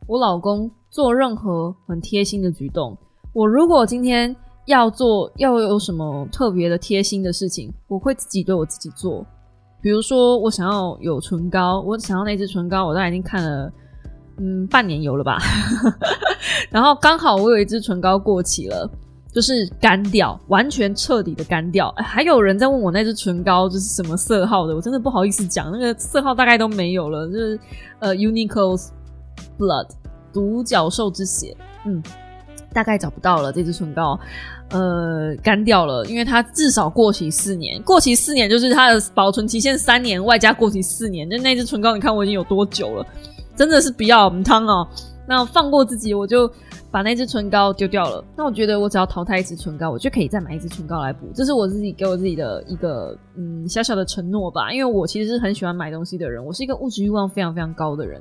[0.06, 2.96] 我老公做任何很贴心的举动。
[3.34, 4.34] 我如果今天。
[4.66, 9.24] 要做要有什么特别的贴心的事情，我会自己对我自己做。
[9.82, 13.70] 比如说，我想要有唇膏，我想要那支唇膏，我都已经看了，
[14.38, 15.38] 嗯，半年有了吧。
[16.72, 18.90] 然后刚好我有一支唇膏过期了，
[19.30, 21.92] 就是干掉，完全彻底的干掉。
[21.98, 27.60] 还有人在问我那支唇膏就是什么色号的，我真的不好意思讲，那个色号大概都没有了，就是
[27.98, 28.88] 呃，Uniqlo's
[29.58, 29.88] Blood
[30.32, 32.02] 独角兽之血，嗯。
[32.74, 34.18] 大概找不到了这支唇膏，
[34.70, 43.06] 呃，干掉了，因为它至少过期四年，过期四年就是它的保存期限三年，外加过期四年，就那支唇膏，你看我已经有多久了，
[43.56, 44.86] 真的是不要汤哦。
[45.26, 46.50] 那放过自己，我就
[46.90, 48.22] 把那支唇膏丢掉了。
[48.36, 54.70] 那我觉得我只要淘汰一支唇膏，我就可以再买一支唇膏来补，这是我自己给我自己的一个嗯小小的承诺吧。
[54.70, 58.20] 因为我其实是很喜欢买东西的人，我是一个物质欲望非常非常高的人，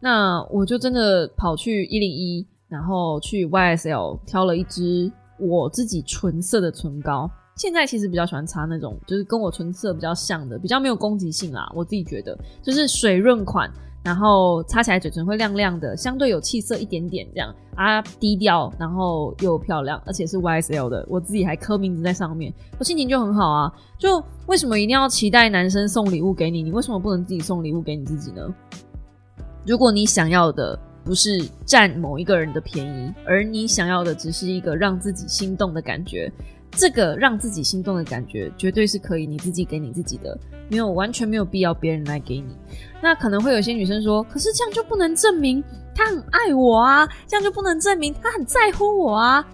[0.00, 2.46] 那我就真的跑去一零一。
[2.74, 5.08] 然后去 YSL 挑了一支
[5.38, 11.70] 我自己纯色的唇膏，现在其实比较喜欢擦那种就是跟我唇色比较像的，比较没有攻击性啦。
[11.72, 13.70] 我自己觉得就是水润款，
[14.02, 23.72] 然后擦起来嘴唇会亮亮的，相对有气色一点点这样啊，低调然后又漂亮，而且是 YSL 的，我自己还刻名字在上面，我心情就很好啊。
[23.96, 26.60] 就为什么一定要期待男生送礼物给你？
[26.60, 28.42] 你为什么不能自己送礼物给你自己呢？
[29.64, 30.76] 如果你想要的。
[31.04, 36.32] 不是占某一个人的便宜，而你想要的只是一个让自己心动的感觉。
[36.76, 40.36] 这个让自己心动的感觉，绝对是可以你自己给你自己的，
[40.68, 42.56] 没有完全没有必要别人来给你。
[43.00, 45.62] 那可能会有些女生说，可是这样就不能证明
[45.94, 49.46] 他很爱我啊，这样就不能证明他很在乎我啊。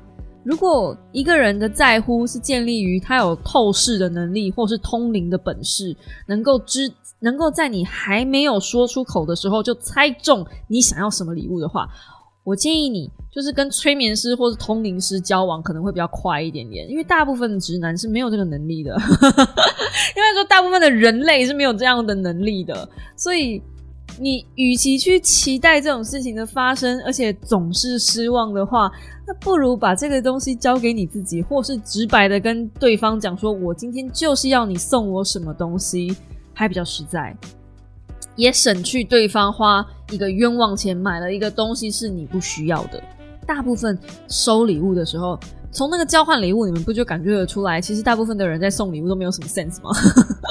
[0.45, 6.93] 如果一个人的在乎是建立于他有透视的能力，或是通灵的本事，能够知。
[7.23, 11.87] 能够在你还没有说出口的时候就猜中你想要什么礼物的话，
[12.45, 18.93] 我建议你就是跟催眠师或是通灵师交往可能会比较快一点点，因为大部分的直男是没有这个能力的，
[20.17, 23.63] 因为说大部分的人类是没有这样的能力的，所以
[24.19, 28.91] 你与其去期待这种事情的发生，而且总是失望的话，
[29.27, 36.17] 那不如把这个东西交给你自己，或是直白的跟对方讲说，我今天就是要你送我什么东西。
[36.53, 37.35] 还比较实在，
[38.37, 43.03] 也省去对方花一个冤枉钱买了一个东西是你不需要的。
[43.47, 45.41] 大部分收礼物的时候，
[45.73, 47.81] 从那个交换礼物，你们不就感觉得出来？
[47.81, 49.91] 其实大部分的人在送礼物都没有什么 sense 吗？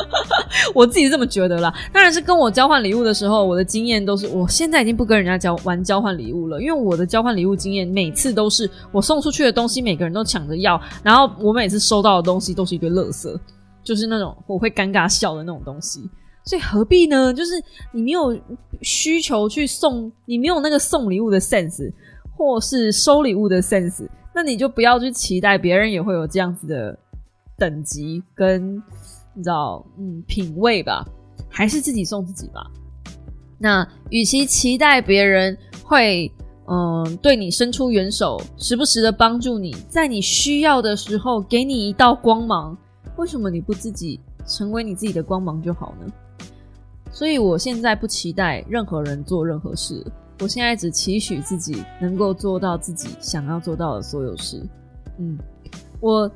[0.74, 1.74] 我自己这么觉得啦。
[1.92, 13.40] 当然是跟我交换礼物的时候，我的经验都是，我现在已经不跟人家交玩交换礼物了，因为我的交换礼物经验每次都是我送出去的东西，每个人都抢着要，然后我每次收到的东西都是一堆垃圾。
[13.82, 16.02] 就是那种我会尴尬笑的那种东西，
[16.46, 17.34] 所以何必呢？
[17.34, 17.54] 就是
[17.92, 18.38] 你没有
[18.82, 21.92] 需求去送，你没有那个送礼物的 sense，
[22.38, 24.08] 或是收礼物的 sense，
[24.40, 26.98] 那你就不要去期待别人也会有这样子的
[27.58, 28.82] 等级跟
[29.34, 31.06] 你知道嗯品味吧，
[31.50, 32.66] 还是自己送自己吧。
[33.58, 36.32] 那与其期待别人会
[36.68, 42.78] 嗯对你伸出援手，时不时的帮助你，在你需要的时候给你一道光芒。
[43.18, 46.10] 为什么你不自己成为你自己的光芒就好呢？
[47.12, 50.02] 所以我现在不期待任何人做任何事，
[50.40, 54.62] 我现在只期许自己能够做到自己想要做到的所有事。
[55.18, 55.38] 嗯，
[56.00, 56.30] 我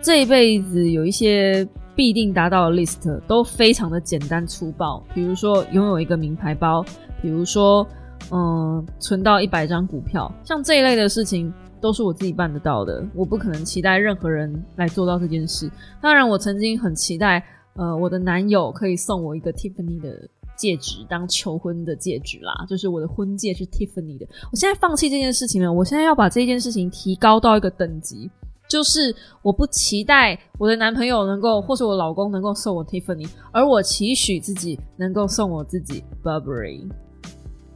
[0.00, 6.84] 这一辈子有一些必定达到的 list 都非常的简单粗暴，比如说拥有一个名牌包，
[7.22, 7.86] 比如说
[8.30, 11.52] 嗯存到一百张股票，像这一类的事情。
[11.80, 15.70] 都是我自己办得到的，我不可能期待任何人来做到这件事。
[16.00, 24.26] 当然，我曾经很期待，呃，我的男友可以送我一个 Tiffany 的戒指当求婚的戒指啦，就是我的婚戒是 Tiffany 的。
[24.50, 28.30] 我现在放弃这件事情了，我现在要把这件事情提高到一个等级，
[28.68, 36.88] 就是我不期待我的男朋友能够，或是我老公能够送我 Tiffany，而我期许自己能够送我自己 Burberry。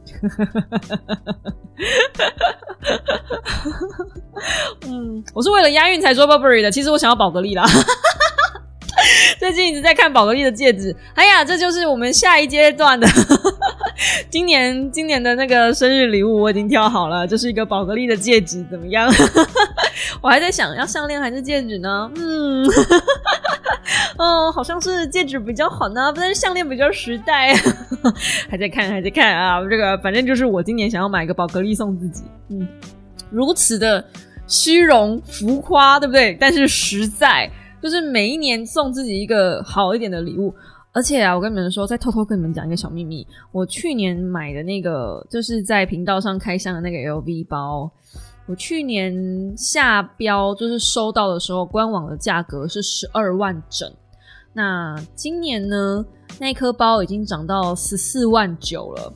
[4.87, 6.71] 嗯，我是为了押韵才说 Burberry 的。
[6.71, 7.63] 其实我想要宝格丽啦。
[9.39, 10.95] 最近一直在看宝格丽的戒指。
[11.15, 13.07] 哎呀，这就是我们下一阶段的
[14.29, 19.11] 今年今年的那个生日礼物我已经挑好了，就是一个宝格丽的戒指，怎么样？
[20.21, 22.09] 我还在想要项链还是戒指呢？
[22.15, 22.65] 嗯，
[24.17, 27.53] 哦，好像是戒指比较好呢，但是项链比较实在。
[28.49, 29.59] 还在看，还在看啊！
[29.69, 32.65] 这个反正就是我今年想要买一个宝格丽送自己，嗯，
[33.29, 34.03] 如此的
[34.47, 36.37] 虚荣浮夸，对不对？
[36.39, 37.49] 但是实在，
[37.81, 40.53] 就是每一年送自己一个好一点的礼物。
[40.91, 47.89] 而且啊，我跟你们说，再偷偷跟你们讲一个小秘密，我去年买的那个就是在频道上开箱的那个 LV 包，
[48.47, 53.89] 我去年下标就是收到的时候，官网的价格是十二万整。
[54.51, 56.03] 那今年呢，
[56.39, 59.13] 那颗包已经涨到十四万九了，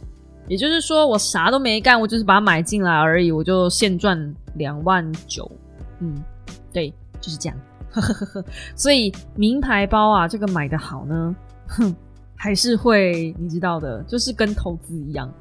[0.48, 5.52] 也就是说，我啥都没干，我就是把它买进来而已，我就现赚两万九。
[6.00, 6.24] 嗯，
[6.72, 7.58] 对，就是这样。
[8.76, 11.36] 所以名牌包啊，这个买的好呢。
[11.68, 11.96] 哼，
[12.36, 15.32] 还是会你知道的，就是跟投资一样，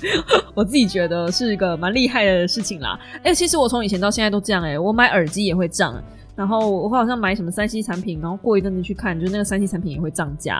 [0.54, 2.98] 我自己觉得是一个蛮厉害的事情啦。
[3.22, 6.02] 哎，其实我从以前到现在都这样哎，我买耳机也会涨，
[6.34, 10.58] 然后我好像买什么三 C 产品，然后过一阵子去看，就那个三 C 产品也会涨价，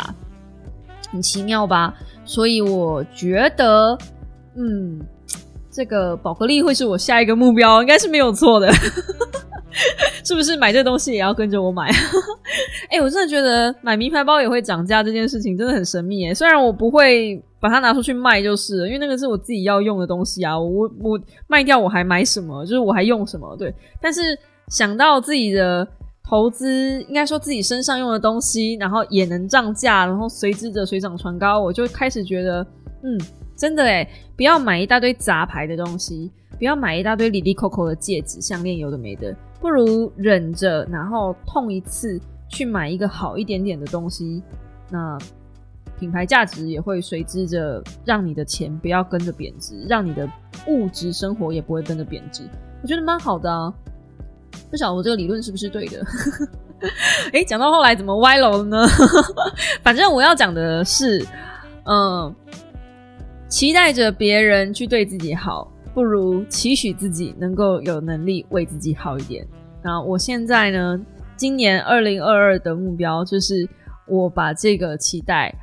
[1.11, 1.95] 很奇妙吧？
[2.25, 3.97] 所以我觉得，
[4.55, 5.01] 嗯，
[5.77, 8.73] 这个宝格丽会是我下一个目标，应该是没有错的。
[10.25, 11.91] 是不是买这东西也要跟着我买？
[12.89, 16.33] 哎，我真的觉得买名牌包也会涨价这件事情真的很神秘哎。
[16.33, 20.59] 虽然我不会把它拿出去卖，就是因为那个是我自己要用的东西啊。
[20.59, 22.65] 我我卖掉我还买什么？
[22.65, 23.55] 就是我还用什么？
[23.59, 23.75] 对。
[24.01, 24.23] 但是
[24.69, 25.87] 想到自己的
[26.27, 32.67] 投资，应该说自己身上用的东西，然后也能涨价，然后随之的水涨船高，我就开始觉得，
[33.05, 33.21] 嗯，
[33.57, 39.35] 真的哎，不要买一大堆杂牌的东西，不要买一大堆里里扣扣的戒指、项链，有的没的。
[39.61, 44.43] 不如忍着，然后痛一次去买一个好一点点的东西，
[44.91, 45.19] 那
[45.99, 50.31] 品牌价值也会随之着让你的钱不要跟着贬值，让你的
[50.67, 52.43] 物质生活也不会跟着贬值。
[52.83, 53.73] 我觉得蛮好的啊，
[54.71, 56.05] 不晓得我这个理论是不是对的？
[57.33, 58.87] 哎，讲到后来怎么歪楼了呢？
[59.83, 61.27] 反正我要讲的是，
[61.85, 62.33] 嗯，
[63.49, 65.73] 期待着别人去对自己好。
[65.95, 69.49] 不如期许自己能够有能力为自己好一点。
[69.83, 71.01] 那我现在呢？
[71.39, 73.67] 今年二零二二的目标就是
[74.07, 75.55] 我把这个期待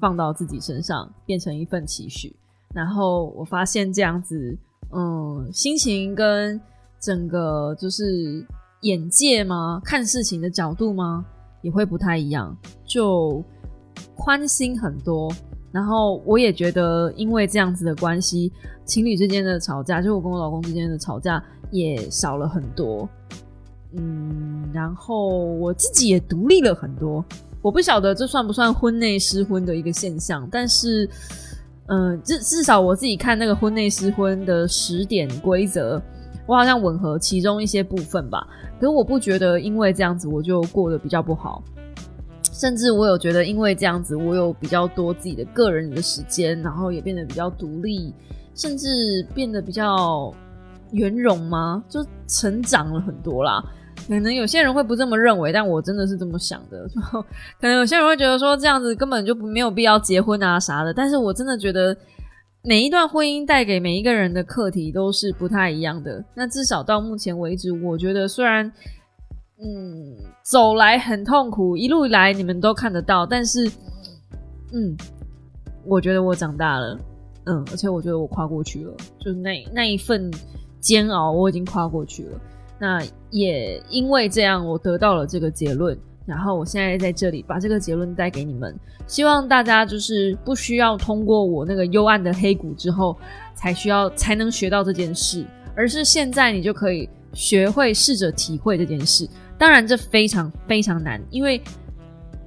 [0.00, 2.34] 放到自己身上，变成一份期许。
[2.74, 4.56] 然后我发现这样子，
[4.92, 6.58] 嗯，心情跟
[6.98, 8.46] 整个就是
[8.80, 9.80] 眼界吗？
[9.84, 11.24] 看事情的角度吗？
[11.60, 13.44] 也会不太一样，就
[14.14, 15.30] 宽心很多。
[15.72, 18.52] 然后我也觉得，因为这样子的关系，
[18.84, 23.08] 情侣之间的吵架，就我跟我老公之间的吵架也少了很多。
[23.96, 27.24] 嗯，然后我自己也独立了很多。
[27.62, 31.08] 我不晓得这算不算婚内失婚的一个现象，但是，
[31.86, 36.02] 嗯，至至少我自己看那个婚内失婚的十点规则，
[36.46, 38.46] 我好像吻合其中一些部分吧。
[38.80, 41.62] 可是我不觉得，因为这样子我就过得比较不好。
[42.62, 48.14] 甚至我有觉得，因为这样子，我有比较多自己的个人的时间，然后也变得比较独立，
[48.54, 48.86] 甚至
[49.34, 50.32] 变得比较
[50.92, 51.82] 圆融吗？
[51.88, 53.60] 就成长了很多啦。
[54.06, 56.88] 可能有些人会不这么认为，但我真的是这么想的。
[57.60, 60.94] 可能有些人会觉得说，这样子根本就没有必要结婚啊啥的。
[60.94, 61.96] 但是我真的觉得，
[62.62, 66.24] 每一段婚姻带给每一个人的课题都是不太一样的。
[66.32, 68.72] 那至少到目前为止，我觉得虽然。
[69.64, 73.70] 嗯，走来很痛苦，一路来你们都看得到，但是，
[74.72, 74.96] 嗯，
[75.84, 76.98] 我觉得我长大了，
[77.44, 80.28] 嗯，而且我觉得我跨过去了，就是那那一份
[80.80, 82.40] 煎熬，我已经跨过去了。
[82.80, 83.00] 那
[83.30, 85.96] 也因为这样，我得到了这个结论，
[86.26, 93.16] 然后我现在在这里把这个结论带给你们，希望大家就是不需要通过我那个幽暗的黑谷之后，
[93.54, 95.46] 才需要才能学到这件事，
[95.76, 99.28] 而是现在你就可以学会试着体会这件事。
[99.62, 101.62] 当然，这非常非常难，因为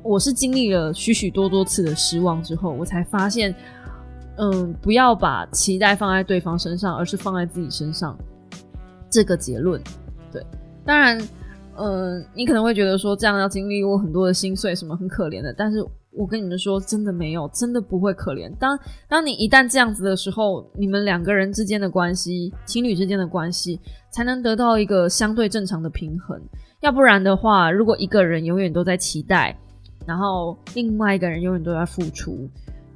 [0.03, 3.55] 我是经历了许许多多次的失望之后，我才发现，
[4.35, 8.17] 嗯，不要把期待放在对方身上，而是放在自己身上。
[9.09, 9.81] 这个结论，
[10.29, 10.45] 对。
[10.83, 11.17] 当然，
[11.77, 15.53] 嗯，你可能会觉得说这样要经历过很多的心碎，什么很可怜的。
[15.53, 18.53] 但是我跟你们说，真的没有，真的不会可怜。
[18.59, 23.79] 当当你一旦这样子的时候，你们两个人之间的关系，情侣之间的关系，
[24.11, 26.37] 才能得到一个相对正常的平衡。
[26.81, 29.57] 要不然的话，如果一个人永远都在期待，
[30.05, 32.47] 然后另外一个人永远都在付出，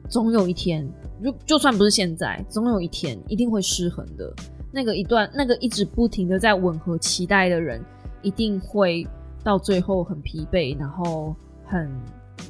[0.08, 0.88] 总有一天，
[1.24, 4.32] 就就算不是现在，总有一天一定会失衡的。
[4.72, 7.84] 那个一段，那个一直不停的在吻合期待的人，
[8.22, 9.08] 一定会
[9.44, 11.90] 到最后很疲惫，然后很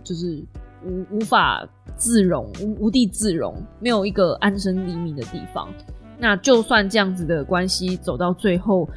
[0.03, 0.43] 就是
[0.83, 1.65] 无无法
[1.95, 5.69] 自容，无无地自容，没有一个安身立命的地方。
[6.17, 8.89] 那就算这样子的关系走到最后，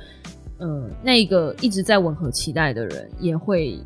[0.62, 3.76] 呃，那个一直在吻合期待的人也会，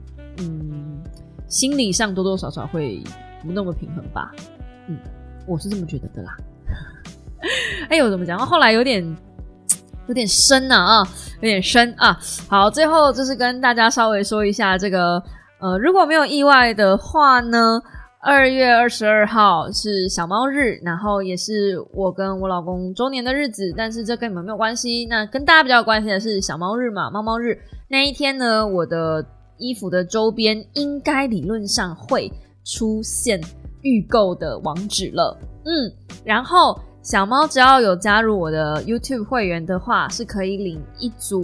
[0.40, 1.00] 嗯，
[1.48, 3.02] 心理上多多少少会
[3.42, 4.30] 不那么平衡吧。
[4.86, 4.98] 嗯，
[5.46, 6.36] 我是这么觉得的啦。
[7.88, 8.38] 哎呦，怎么讲？
[8.38, 9.16] 后来有点
[10.06, 11.02] 有点深呢啊，
[11.40, 12.20] 有点深啊。
[12.46, 15.22] 好，最后就是跟大家稍微说一下这个，
[15.60, 17.80] 呃，如果没有意外的话呢，
[18.20, 25.06] 二月二十二号是小猫日，然后也是我跟我老公周年的日子，但是这跟你们没有关系。
[25.06, 27.58] 那跟大家比较关系的是小猫日嘛，猫猫日
[27.88, 29.24] 那一天呢，我的
[29.58, 32.32] 衣服的周边应该理论上会
[32.64, 33.40] 出现
[33.82, 35.38] 预购的网址了。
[35.64, 35.92] 嗯，
[36.24, 36.78] 然后。
[37.02, 41.40] 小猫只要有加入我的 YouTube 会员的话，是可以领一组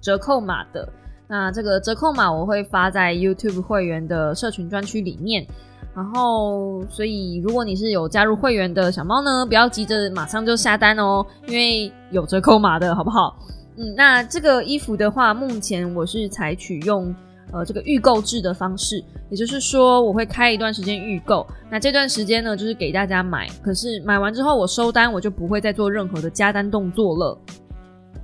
[0.00, 0.88] 折扣码的。
[1.28, 5.46] 那这个折扣码我会发在 YouTube 会员的社群专区里面。
[5.94, 13.36] 然后，所以如果你是有加入会员的小猫呢，不要急着马上就下单哦，因为有折扣码的好不好？
[13.76, 17.14] 嗯，那这个衣服的话，目前我是采取用。
[17.54, 23.46] 呃，这个预购制的方式，也就是说，我会开一段时间预购，那这段时间呢，就是给大家买。
[23.62, 27.38] 可是买完之后，我收单，我就不会再做任何的加单动作了。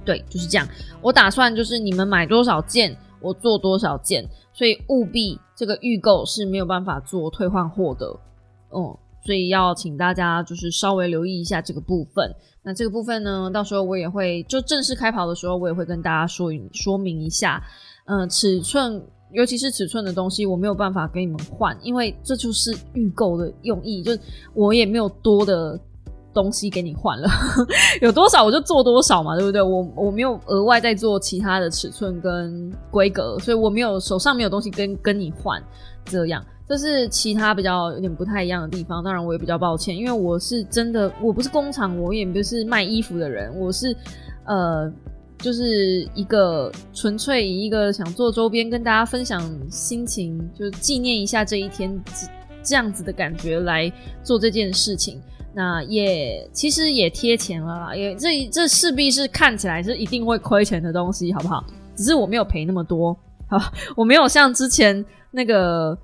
[0.02, 0.66] 对，就是这样。
[1.02, 8.06] 我打算就是你们买多少件，我做多少件，所以务必这个预购是没有办法做退换货的。
[8.74, 12.34] 嗯，所以要请大家就是稍微留意一下这个部分。
[12.62, 17.62] 那这个部分呢，到时候我也会就正式开跑的时候，我也会跟大家说说明一下。
[18.06, 19.02] 嗯，尺寸。
[19.30, 24.18] 尤其是尺寸的东西，我没有办法给你们换，因为这就是预购的用意，就是
[24.54, 25.78] 我也没有多的
[26.32, 27.28] 东西给你换了，
[28.00, 29.60] 有多少我就做多少嘛，对不对？
[29.62, 35.62] 我我没有额外再做其他的尺寸跟规格，所以我没有手上没有东西跟跟你换，
[36.04, 39.02] 这样这是其他比较有点不太一样的地方。
[39.02, 43.96] 当然我也比较抱歉，因为我是真的我不是工厂，我也不是卖衣服的人，我是
[44.44, 44.92] 呃。
[45.40, 51.96] 就是一个纯粹以一个想做周边跟大家分享心情，就是纪念一下这一天
[52.60, 53.88] 这样子的感觉来
[54.24, 55.22] 做这件事情。
[55.58, 61.64] 那也其实也贴钱了啦，也这这势必是看起来是一定会亏钱的东西，好不好？
[61.96, 63.12] 只是我没有赔那么多，
[63.48, 63.58] 好，
[63.96, 65.98] 我没有像之前那个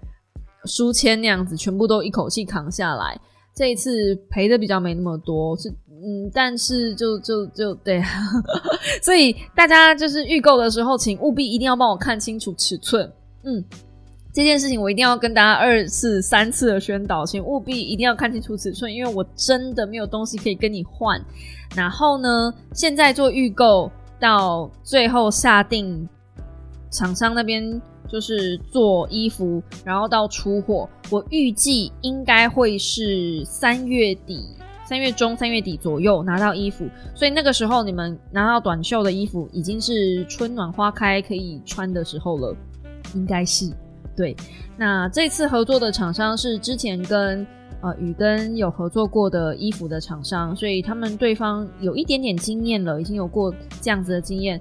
[0.64, 3.16] 书签那样子全部都一口气扛下来。
[3.55, 5.72] 这一次赔的比较没那么多，是。
[6.07, 8.02] 嗯，但是就就就对，
[9.00, 13.11] 所以大家就是预购的时候，请务必一定要帮我看清楚尺寸。
[13.44, 13.64] 嗯，
[14.35, 21.24] 这件事情我一定要跟大家二次、三次的宣导，请务必一定要看清楚尺寸，因为我真的没有东西可以跟你换。
[21.76, 26.09] 然后呢，现在做预购到最后下定，
[26.91, 34.49] 厂商那边就是做衣服，然后到出货，我预计应该会是三月底。
[34.85, 42.55] 三月中、三月底左右拿到衣服，所以那个时候你们拿到短袖的衣服，已经是春暖花开可以穿的时候了，
[43.14, 43.72] 应该是
[44.16, 44.36] 对。
[44.76, 47.46] 那这次合作的厂商是之前跟
[47.80, 54.60] 呃雨根有合作过的衣服的厂商，所以他们对方有一点点经验了，已经有过这样子的经验，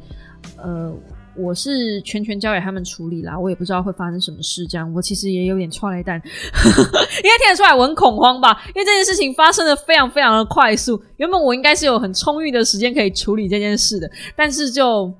[0.58, 0.94] 呃。
[1.36, 4.68] 我是全权交给他们处理啦，我也不知道会发生什么事。
[4.68, 8.62] 这样，我其实也有点错雷蛋， 应该听得出来我很恐慌吧？
[8.68, 11.02] 因为这件事情发生的非常非常的快速。
[11.18, 15.12] 原本我应该是有很充裕的时间可以处理这件事的，但是就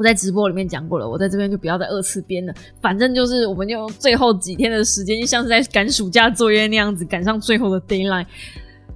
[0.00, 2.54] 我在直播里面讲过了，我在这边就不要再二次编了。
[2.80, 8.24] 反正就是我们用最后几天的时间，就像是在赶暑假作业那样子，赶上最后的 deadline。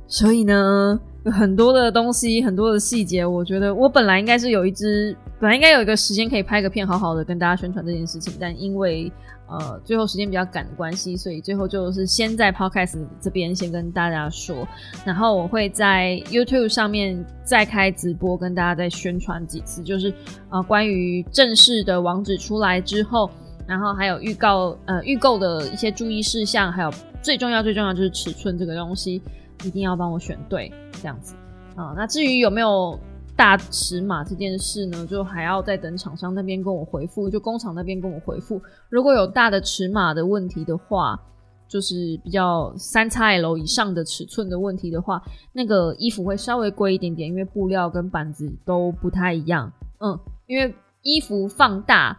[0.06, 0.98] 所以呢。
[1.32, 9.10] 很多的东西，很多的细节，我觉得我本来应该是有一支，本来应该有一个时间可以拍个片，好好的跟大家宣传这件事情，但因为
[9.48, 14.68] 呃最后时间比较赶的关系，所以最后就是先在 Podcast 这边先跟大家说，
[15.04, 20.12] 然后我会在 YouTube 上面再开直播跟大家再宣传几次，就是
[20.50, 23.30] 呃关于正式的网址出来之后，
[23.66, 29.22] 然后还有预告呃预购的一些注意事项，还有最重要最重要就是尺寸这个东西。
[29.62, 31.34] 一定要帮我选对，这样子
[31.76, 31.94] 啊。
[31.96, 32.98] 那至于有没有
[33.36, 38.60] 大尺码这件事呢，就还要再等厂商那边跟我回复，就工厂那边跟我回复。
[38.88, 41.18] 如果有大的尺码的问题的话，
[41.66, 49.72] 就是比较三 XL 以上的尺寸的问题的话，那个衣服会稍微贵一点点，因为布料跟板子都不太一样。
[49.98, 52.16] 嗯，因为衣服放大，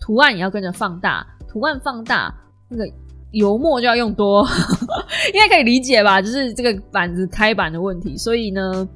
[0.00, 2.34] 图案也要跟着放大，图案放大
[2.68, 2.84] 那个。
[3.32, 4.46] 油墨就要用多，
[5.34, 6.22] 应该可以理解吧？
[6.22, 8.88] 就是这个板子开板的问题，所以呢，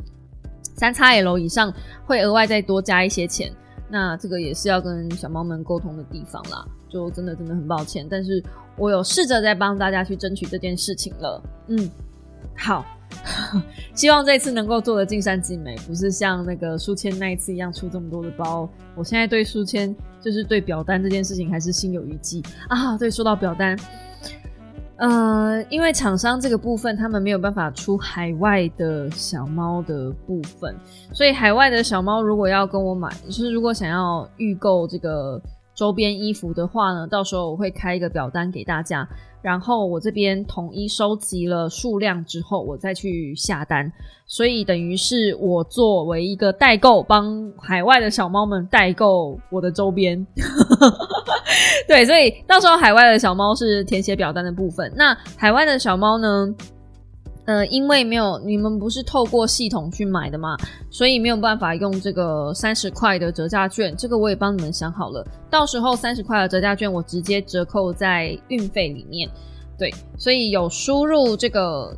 [0.77, 1.73] 三叉 L 以上
[2.05, 3.53] 会额外再多加一些钱。
[3.89, 6.67] 那这个也是要跟小猫们沟通的地方啦。
[6.89, 8.07] 就真的真的很抱歉。
[8.09, 8.43] 但是
[8.77, 11.43] 我有试着在帮大家去争取这件事情了。
[11.69, 11.91] 嗯，
[12.57, 12.85] 好，
[13.95, 18.69] 希望这次能够做的尽善尽美，不是像那个书签那一次一样出这么多的包。
[18.95, 22.99] 我现在对书签就是对表单这件事情还是心有余悸啊。
[22.99, 23.79] 对，说到表单。
[24.99, 30.75] 呃，因为厂商这个部分，他们没有办法出海外的小猫的部分，
[31.13, 35.41] 所以海外的小猫如果要跟我买，就是如果想要预购这个
[35.75, 39.07] 周边衣服的话呢，到时候我会开一个表单给大家。
[39.43, 43.93] 然后我这边统一收集了数量之后，我再去下单，
[44.27, 50.27] 所以等于是我作为一个代购，帮海外的小猫们代购我的周边。
[51.89, 54.93] 对，所以到时候海外的小猫是填写表单的部分。
[54.97, 56.55] 那海外的小猫呢？
[57.47, 60.57] 呃，因为没有你们不是透过系统去买的嘛，
[60.91, 63.97] 所以没有办法用这个三十块的折价券。
[63.97, 69.31] 这个我也帮你们想好了，到时候三十块的折价券我直接折扣在运费里面。
[69.79, 71.97] 对，所以有输入这个，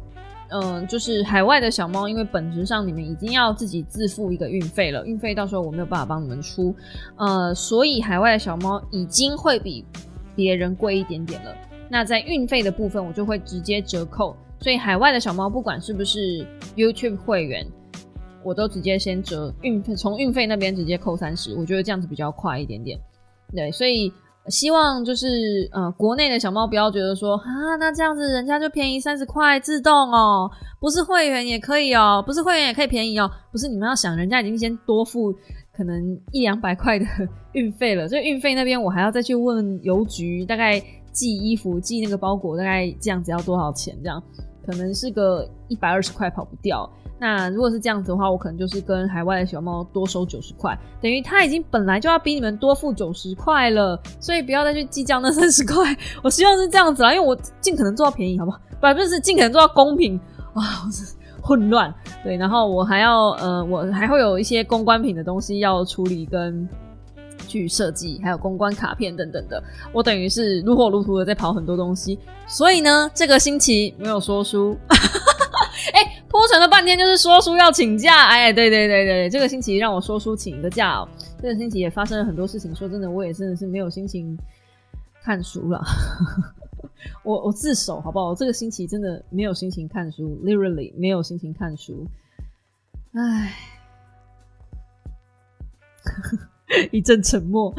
[0.50, 6.74] 嗯，就是海外的小猫，因为本质上你们已经要自己自付一个运费了，运费到时候我没有办法帮你们出，
[7.16, 9.84] 呃，所以海外的小猫已经会比
[10.34, 11.54] 别人贵一点点了。
[11.90, 14.36] 那在运费的部分，我就会直接折扣。
[14.60, 16.46] 所以海外的小猫，不管是不是
[16.76, 17.66] YouTube 会员，
[18.42, 22.98] 我都直接先折运费，从运费那边直接扣三十，我觉得这样子比较快一点点。
[23.52, 24.12] 对，所以
[24.50, 35.34] 希望就是呃，国内的小猫不要觉得说啊，那这样子人家就便宜三十块自动哦，不是会员也可以哦，不是会员也可以便宜哦，不是你们要想，人家已经先多付
[35.76, 37.06] 可能一两百块的
[37.52, 40.82] 运费了，所以运费那边我还要再去问邮局，大概
[41.12, 44.22] 寄衣服寄那个包裹大概这样子要多少钱这样。
[44.66, 46.88] 可能是个一百二十块跑不掉。
[47.18, 55.96] 那如果是这样子的话，我可能就是跟海外的小猫多收九十块，等于他已经本来就要比你们多付九十块了，所以不要再去计较那三十块。
[56.22, 58.60] 我希望是这样子啦，因为我尽可能做到便宜，好不好？
[58.80, 60.18] 百分之尽可能做到公平
[60.54, 60.86] 啊，
[61.42, 61.92] 混乱
[62.22, 62.36] 对。
[62.36, 66.68] 然后我还要呃，我还会有一些公关品的东西要处理跟。
[67.46, 74.76] 去设计，还有公关卡片等等的，我等于是如火如荼的在跑很多东西，所以呢，这个星期没有说书，
[75.94, 81.08] 哎，铺陈了半天就是说书要请假，哎，对对对对，这个星期让我说书请一个假哦，
[81.40, 84.38] 这个星期也发生了很多事情，说真的，我也真的是没有心情
[85.22, 85.82] 看书了，
[87.24, 88.34] 我我自首好不好？
[88.34, 92.06] 这个星期真的没有心情看书，literally 没有心情看书，
[93.14, 93.54] 唉。
[96.92, 97.74] 一阵沉默。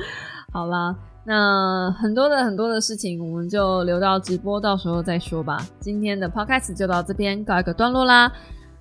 [0.52, 0.96] 好啦，
[1.26, 5.66] 那很多的很多的事情，我们就留到直播到时候再说吧。
[5.80, 8.32] 今天的 podcast 就到这边告一个段落啦。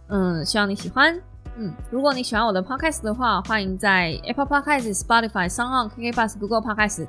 [0.09, 1.21] 嗯，希望你喜欢。
[1.61, 7.07] 嗯，如果你喜欢我的 podcast 的话，欢迎在 Apple Podcast、Spotify、s o n g KKBox、Google Podcast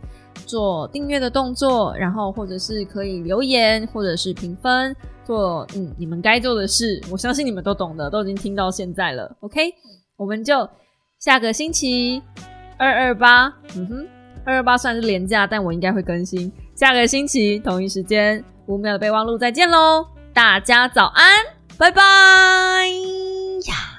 [0.48, 7.00] 做订阅的动作，然后或者是可以留言，或者是评分，做嗯你们该做的事。
[7.12, 9.34] 我相信你们都懂的，都已经听到现在了。
[9.42, 9.72] OK，
[10.18, 10.68] 我们就
[11.20, 12.22] 下个星期。
[12.80, 14.08] 二二八，嗯哼，
[14.46, 16.52] 二二八算是廉价，但我应该会更新。
[16.76, 20.08] 下个星期同一时间，五秒的备忘录再见喽！
[20.34, 21.26] 大家早安，
[21.78, 22.02] 拜拜
[23.68, 23.99] 呀。